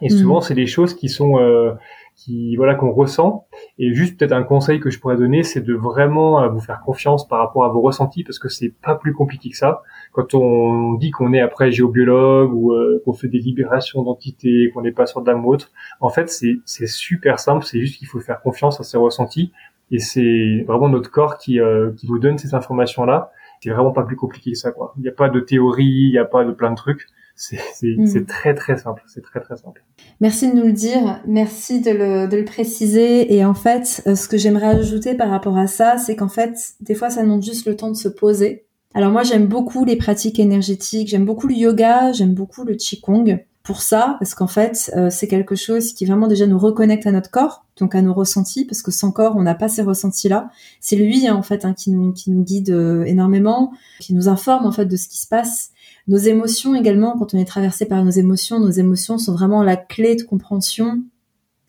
[0.00, 0.42] Et souvent, mm.
[0.42, 1.72] c'est des choses qui sont euh,
[2.16, 3.46] qui voilà qu'on ressent.
[3.78, 7.28] Et juste peut-être un conseil que je pourrais donner, c'est de vraiment vous faire confiance
[7.28, 9.82] par rapport à vos ressentis, parce que c'est pas plus compliqué que ça.
[10.12, 14.92] Quand on dit qu'on est après géobiologue ou qu'on fait des libérations d'entités, qu'on n'est
[14.92, 15.70] pas sur d'âme ou autre,
[16.00, 17.64] en fait, c'est c'est super simple.
[17.64, 19.52] C'est juste qu'il faut faire confiance à ses ressentis
[19.92, 23.30] et c'est vraiment notre corps qui, euh, qui vous donne ces informations-là.
[23.62, 24.94] C'est vraiment pas plus compliqué que ça, quoi.
[24.96, 27.06] Il n'y a pas de théorie, il n'y a pas de plein de trucs.
[27.34, 28.26] C'est mm.
[28.26, 29.02] très très simple.
[29.06, 29.84] C'est très très simple.
[30.20, 31.20] Merci de nous le dire.
[31.26, 33.34] Merci de le, de le préciser.
[33.34, 36.54] Et en fait, euh, ce que j'aimerais ajouter par rapport à ça, c'est qu'en fait,
[36.80, 38.64] des fois, ça demande juste le temps de se poser.
[38.94, 41.08] Alors moi, j'aime beaucoup les pratiques énergétiques.
[41.08, 42.12] J'aime beaucoup le yoga.
[42.12, 46.26] J'aime beaucoup le qigong pour ça, parce qu'en fait, euh, c'est quelque chose qui vraiment
[46.26, 49.42] déjà nous reconnecte à notre corps, donc à nos ressentis, parce que sans corps, on
[49.42, 50.50] n'a pas ces ressentis-là.
[50.80, 54.28] C'est lui, hein, en fait, hein, qui, nous, qui nous guide euh, énormément, qui nous
[54.28, 55.70] informe, en fait, de ce qui se passe.
[56.08, 59.76] Nos émotions également, quand on est traversé par nos émotions, nos émotions sont vraiment la
[59.76, 61.04] clé de compréhension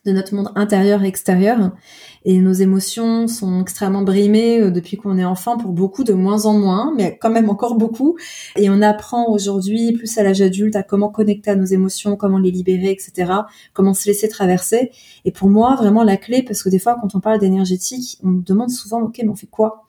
[0.04, 1.72] de notre monde intérieur et extérieur.
[2.26, 6.46] Et nos émotions sont extrêmement brimées euh, depuis qu'on est enfant pour beaucoup, de moins
[6.46, 8.16] en moins, mais quand même encore beaucoup.
[8.56, 12.38] Et on apprend aujourd'hui, plus à l'âge adulte, à comment connecter à nos émotions, comment
[12.38, 13.32] les libérer, etc.,
[13.74, 14.90] comment se laisser traverser.
[15.24, 18.28] Et pour moi, vraiment la clé, parce que des fois, quand on parle d'énergétique, on
[18.28, 19.84] me demande souvent, OK, mais on fait quoi?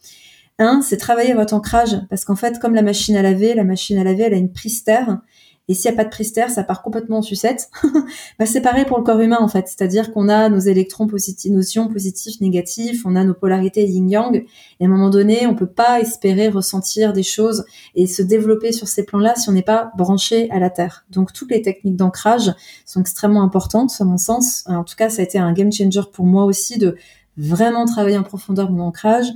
[0.58, 3.98] Un, c'est travailler votre ancrage, parce qu'en fait, comme la machine à laver, la machine
[3.98, 5.20] à laver, elle a une prise terre,
[5.68, 7.70] et s'il n'y a pas de pristère, ça part complètement en sucette.
[8.40, 11.52] bah, c'est pareil pour le corps humain en fait, c'est-à-dire qu'on a nos électrons positifs,
[11.52, 14.46] nos ions positifs, négatifs, on a nos polarités yin-yang,
[14.80, 18.72] et à un moment donné, on peut pas espérer ressentir des choses et se développer
[18.72, 21.06] sur ces plans-là si on n'est pas branché à la terre.
[21.10, 22.54] Donc toutes les techniques d'ancrage
[22.86, 24.64] sont extrêmement importantes, à mon sens.
[24.68, 26.96] En tout cas, ça a été un game changer pour moi aussi de
[27.38, 29.28] vraiment travailler en profondeur mon ancrage.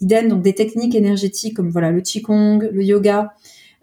[0.00, 3.34] Idem, donc des techniques énergétiques comme voilà le qigong, le yoga,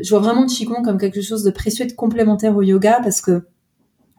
[0.02, 3.00] je vois vraiment le Qigong comme quelque chose de précieux et de complémentaire au yoga
[3.02, 3.44] parce que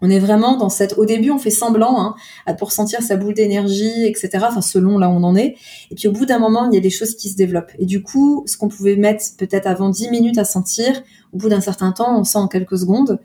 [0.03, 0.99] on est vraiment dans cette.
[0.99, 4.45] Au début, on fait semblant hein, pour sentir sa boule d'énergie, etc.
[4.47, 5.57] Enfin, selon là où on en est.
[5.91, 7.73] Et puis au bout d'un moment, il y a des choses qui se développent.
[7.79, 11.03] Et du coup, ce qu'on pouvait mettre peut-être avant 10 minutes à sentir,
[11.33, 13.21] au bout d'un certain temps, on sent en quelques secondes.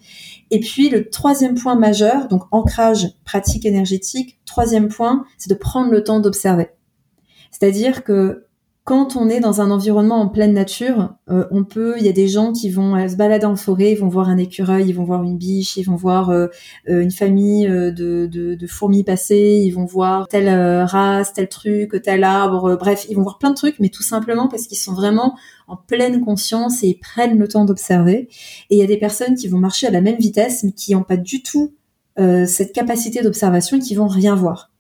[0.50, 4.40] Et puis le troisième point majeur, donc ancrage, pratique énergétique.
[4.46, 6.70] Troisième point, c'est de prendre le temps d'observer.
[7.52, 8.46] C'est-à-dire que
[8.84, 12.14] quand on est dans un environnement en pleine nature, euh, on peut, il y a
[12.14, 14.94] des gens qui vont euh, se balader en forêt, ils vont voir un écureuil, ils
[14.94, 16.48] vont voir une biche, ils vont voir euh,
[16.88, 20.50] une famille de, fourmis passer, ils vont voir telle
[20.86, 24.48] race, tel truc, tel arbre, bref, ils vont voir plein de trucs, mais tout simplement
[24.48, 28.30] parce qu'ils sont vraiment en pleine conscience et ils prennent le temps d'observer.
[28.72, 30.94] Et il y a des personnes qui vont marcher à la même vitesse, mais qui
[30.94, 31.74] n'ont pas du tout
[32.18, 34.71] cette capacité d'observation et qui vont rien voir.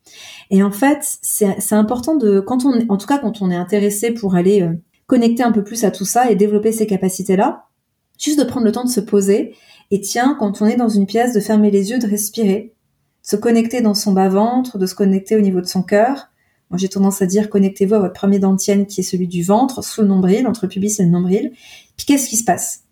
[0.51, 2.45] Et en fait, c'est important de,
[2.89, 4.73] en tout cas quand on est intéressé pour aller euh,
[5.07, 7.67] connecter un peu plus à tout ça et développer ces capacités-là,
[8.19, 9.55] juste de prendre le temps de se poser.
[9.91, 12.75] Et tiens, quand on est dans une pièce, de fermer les yeux, de respirer,
[13.23, 16.27] de se connecter dans son bas-ventre, de se connecter au niveau de son cœur.
[16.69, 19.81] Moi, j'ai tendance à dire connectez-vous à votre premier dentienne qui est celui du ventre,
[19.81, 21.53] sous le nombril, entre pubis et le nombril.
[21.95, 22.83] Puis qu'est-ce qui se passe?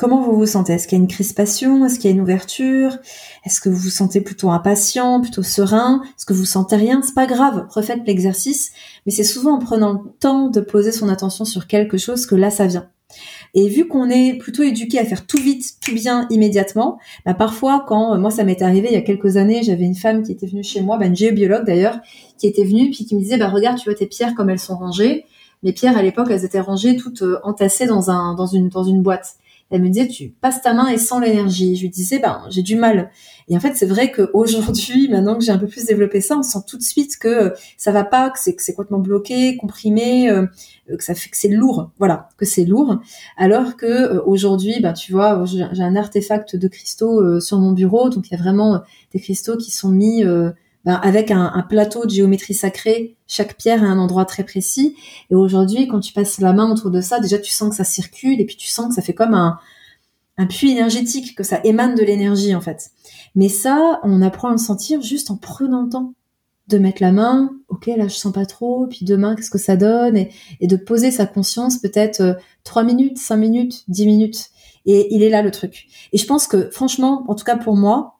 [0.00, 0.72] Comment vous vous sentez?
[0.72, 1.84] Est-ce qu'il y a une crispation?
[1.84, 2.96] Est-ce qu'il y a une ouverture?
[3.44, 6.00] Est-ce que vous vous sentez plutôt impatient, plutôt serein?
[6.16, 7.02] Est-ce que vous sentez rien?
[7.04, 8.72] C'est pas grave, refaites l'exercice,
[9.04, 12.34] mais c'est souvent en prenant le temps de poser son attention sur quelque chose que
[12.34, 12.88] là ça vient.
[13.52, 17.84] Et vu qu'on est plutôt éduqué à faire tout vite, tout bien, immédiatement, bah parfois
[17.86, 20.46] quand moi ça m'est arrivé il y a quelques années, j'avais une femme qui était
[20.46, 21.98] venue chez moi, bah une géobiologue d'ailleurs,
[22.38, 24.58] qui était venue puis qui me disait bah regarde tu vois tes pierres comme elles
[24.58, 25.26] sont rangées.
[25.62, 28.84] Mes pierres à l'époque elles étaient rangées toutes euh, entassées dans un dans une dans
[28.84, 29.34] une boîte.
[29.70, 31.76] Elle me disait, tu passes ta main et sans l'énergie.
[31.76, 33.10] Je lui disais, ben, j'ai du mal.
[33.48, 36.42] Et en fait, c'est vrai qu'aujourd'hui, maintenant que j'ai un peu plus développé ça, on
[36.42, 40.46] sent tout de suite que ça va pas, que c'est, complètement bloqué, comprimé, euh,
[40.88, 41.90] que ça fait que c'est lourd.
[41.98, 43.00] Voilà, que c'est lourd.
[43.36, 47.72] Alors que euh, aujourd'hui, ben, tu vois, j'ai, un artefact de cristaux euh, sur mon
[47.72, 48.10] bureau.
[48.10, 50.24] Donc, il y a vraiment des cristaux qui sont mis
[50.84, 54.96] ben, avec un, plateau de géométrie sacrée, chaque pierre à un endroit très précis.
[55.30, 57.84] Et aujourd'hui, quand tu passes la main autour de ça, déjà tu sens que ça
[57.84, 59.58] circule et puis tu sens que ça fait comme un,
[60.38, 62.90] un puits énergétique, que ça émane de l'énergie en fait.
[63.34, 66.14] Mais ça, on apprend à le sentir juste en prenant le temps
[66.68, 69.76] de mettre la main, ok là je sens pas trop, puis demain qu'est-ce que ça
[69.76, 74.50] donne, et, de poser sa conscience peut-être euh, trois minutes, cinq minutes, dix minutes.
[74.86, 75.88] Et il est là le truc.
[76.12, 78.18] Et je pense que franchement, en tout cas pour moi,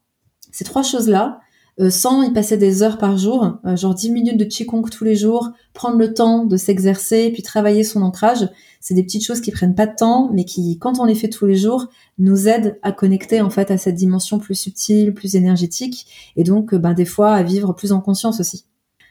[0.53, 1.41] ces trois choses-là,
[1.89, 5.17] sans y passer des heures par jour, euh, genre 10 minutes de Qigong tous les
[5.17, 8.49] jours, prendre le temps de s'exercer, puis travailler son ancrage.
[8.81, 11.29] C'est des petites choses qui prennent pas de temps, mais qui, quand on les fait
[11.29, 11.87] tous les jours,
[12.19, 16.07] nous aident à connecter en fait à cette dimension plus subtile, plus énergétique,
[16.37, 18.65] et donc euh, ben, des fois à vivre plus en conscience aussi.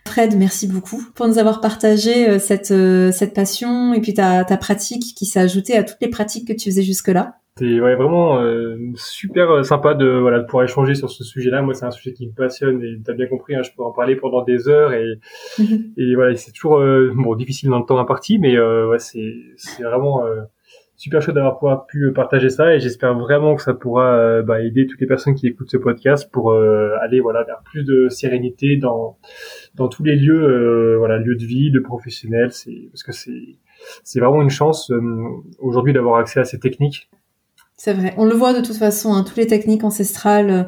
[0.05, 2.73] Fred, merci beaucoup pour nous avoir partagé cette,
[3.13, 6.53] cette passion et puis ta, ta pratique qui s'est ajoutée à toutes les pratiques que
[6.53, 7.39] tu faisais jusque-là.
[7.59, 11.61] C'est ouais, vraiment euh, super euh, sympa de voilà de pouvoir échanger sur ce sujet-là.
[11.61, 13.53] Moi, c'est un sujet qui me passionne et t'as bien compris.
[13.53, 15.19] Hein, je pourrais en parler pendant des heures et
[15.97, 19.83] et voilà, c'est toujours euh, bon difficile dans le temps imparti, mais ouais, c'est c'est
[19.83, 20.23] vraiment
[20.95, 24.85] super chouette d'avoir pouvoir pu partager ça et j'espère vraiment que ça pourra bah, aider
[24.85, 29.17] toutes les personnes qui écoutent ce podcast pour aller voilà vers plus de sérénité dans
[29.75, 32.51] dans tous les lieux voilà lieux de vie, de professionnels.
[32.51, 33.57] C'est parce que c'est
[34.05, 34.93] c'est vraiment une chance
[35.59, 37.09] aujourd'hui d'avoir accès à ces techniques
[37.79, 38.13] c'est vrai.
[38.17, 40.63] On le voit de toute façon, hein, toutes les techniques ancestrales, euh,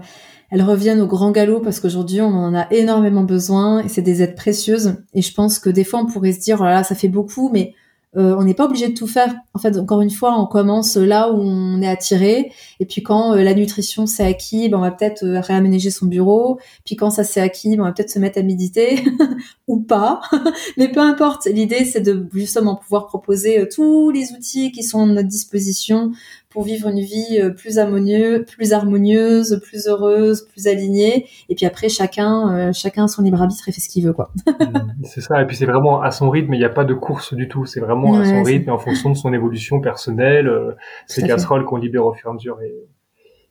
[0.50, 4.22] elles reviennent au grand galop parce qu'aujourd'hui, on en a énormément besoin et c'est des
[4.22, 4.96] aides précieuses.
[5.14, 7.50] Et je pense que des fois, on pourrait se dire, oh là, ça fait beaucoup,
[7.52, 7.74] mais
[8.16, 9.34] euh, on n'est pas obligé de tout faire.
[9.54, 12.54] En fait, encore une fois, on commence là où on est attiré.
[12.80, 16.60] Et puis quand euh, la nutrition s'est acquis, ben, on va peut-être réaménager son bureau.
[16.86, 19.04] Puis quand ça s'est acquis, ben, on va peut-être se mettre à méditer
[19.68, 20.22] ou pas.
[20.78, 21.46] Mais peu importe.
[21.46, 26.12] L'idée, c'est de justement pouvoir proposer tous les outils qui sont à notre disposition
[26.52, 31.28] pour vivre une vie plus harmonieuse, plus harmonieuse, plus heureuse, plus alignée.
[31.50, 34.32] Et puis après, chacun, chacun son libre arbitre et fait ce qu'il veut, quoi.
[35.04, 35.42] c'est ça.
[35.42, 36.54] Et puis c'est vraiment à son rythme.
[36.54, 37.66] Il n'y a pas de course du tout.
[37.66, 40.72] C'est vraiment à son rythme et en fonction de son évolution personnelle, euh,
[41.08, 42.62] ces casseroles qu'on libère au fur et à mesure.
[42.62, 42.74] Et,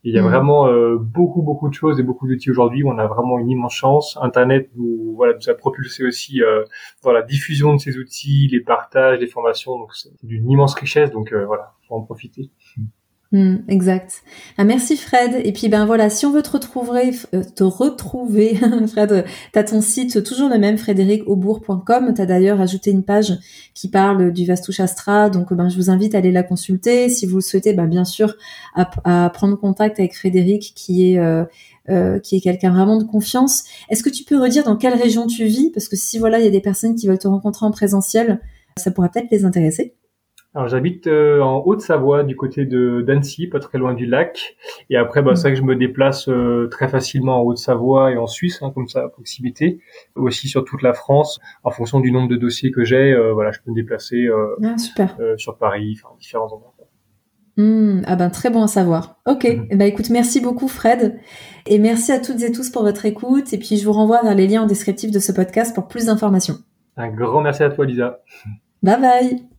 [0.03, 0.27] il y a mm.
[0.27, 2.83] vraiment euh, beaucoup beaucoup de choses et beaucoup d'outils aujourd'hui.
[2.85, 4.19] On a vraiment une immense chance.
[4.21, 6.65] Internet nous voilà nous a propulsé aussi euh,
[7.05, 9.79] dans la diffusion de ces outils, les partages, les formations.
[9.79, 11.11] Donc c'est d'une immense richesse.
[11.11, 12.51] Donc euh, voilà, faut en profiter.
[13.33, 14.25] Hmm, exact.
[14.59, 15.41] Ah, merci Fred.
[15.45, 18.59] Et puis ben voilà, si on veut te retrouver, euh, te retrouver,
[18.89, 22.13] Fred, t'as ton site toujours le même, frédéricaubourg.com.
[22.13, 23.39] T'as d'ailleurs ajouté une page
[23.73, 27.09] qui parle du Vastu Shastra, donc ben je vous invite à aller la consulter.
[27.09, 28.35] Si vous le souhaitez, ben bien sûr
[28.75, 31.45] à, prendre contact avec Frédéric, qui est euh,
[31.89, 33.63] euh, qui est quelqu'un vraiment de confiance.
[33.91, 35.71] Est-ce que tu peux redire dans quelle région tu vis?
[35.71, 38.41] Parce que si voilà, il y a des personnes qui veulent te rencontrer en présentiel,
[38.77, 39.95] ça pourrait peut-être les intéresser.
[40.53, 44.57] Alors j'habite euh, en Haute-Savoie, du côté de d'Annecy, pas très loin du lac.
[44.89, 48.17] Et après, bah, c'est vrai que je me déplace euh, très facilement en Haute-Savoie et
[48.17, 49.81] en Suisse, hein, comme ça à proximité.
[50.17, 53.13] Aussi sur toute la France, en fonction du nombre de dossiers que j'ai.
[53.13, 54.29] Euh, voilà, je peux me déplacer
[54.65, 55.17] ah, super.
[55.37, 56.75] sur Paris, enfin différents endroits.
[57.57, 59.17] Mmh, ah ben très bon à savoir.
[59.27, 59.67] Ok, mmh.
[59.71, 61.21] eh ben écoute, merci beaucoup Fred,
[61.67, 63.53] et merci à toutes et tous pour votre écoute.
[63.53, 66.07] Et puis je vous renvoie vers les liens en descriptif de ce podcast pour plus
[66.07, 66.57] d'informations.
[66.97, 68.21] Un grand merci à toi, Lisa.
[68.83, 69.50] Bye bye.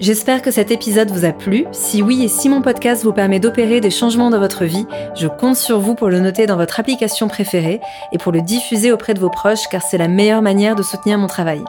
[0.00, 1.64] J'espère que cet épisode vous a plu.
[1.70, 5.28] Si oui et si mon podcast vous permet d'opérer des changements dans votre vie, je
[5.28, 7.80] compte sur vous pour le noter dans votre application préférée
[8.12, 11.18] et pour le diffuser auprès de vos proches car c'est la meilleure manière de soutenir
[11.18, 11.62] mon travail.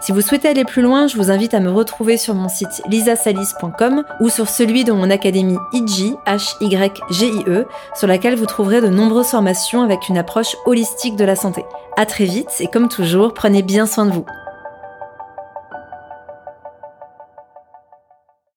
[0.00, 2.82] Si vous souhaitez aller plus loin, je vous invite à me retrouver sur mon site
[2.88, 9.28] lisasalis.com ou sur celui de mon académie IG, H-Y-G-I-E, sur laquelle vous trouverez de nombreuses
[9.28, 11.64] formations avec une approche holistique de la santé.
[11.96, 14.26] À très vite et comme toujours, prenez bien soin de vous.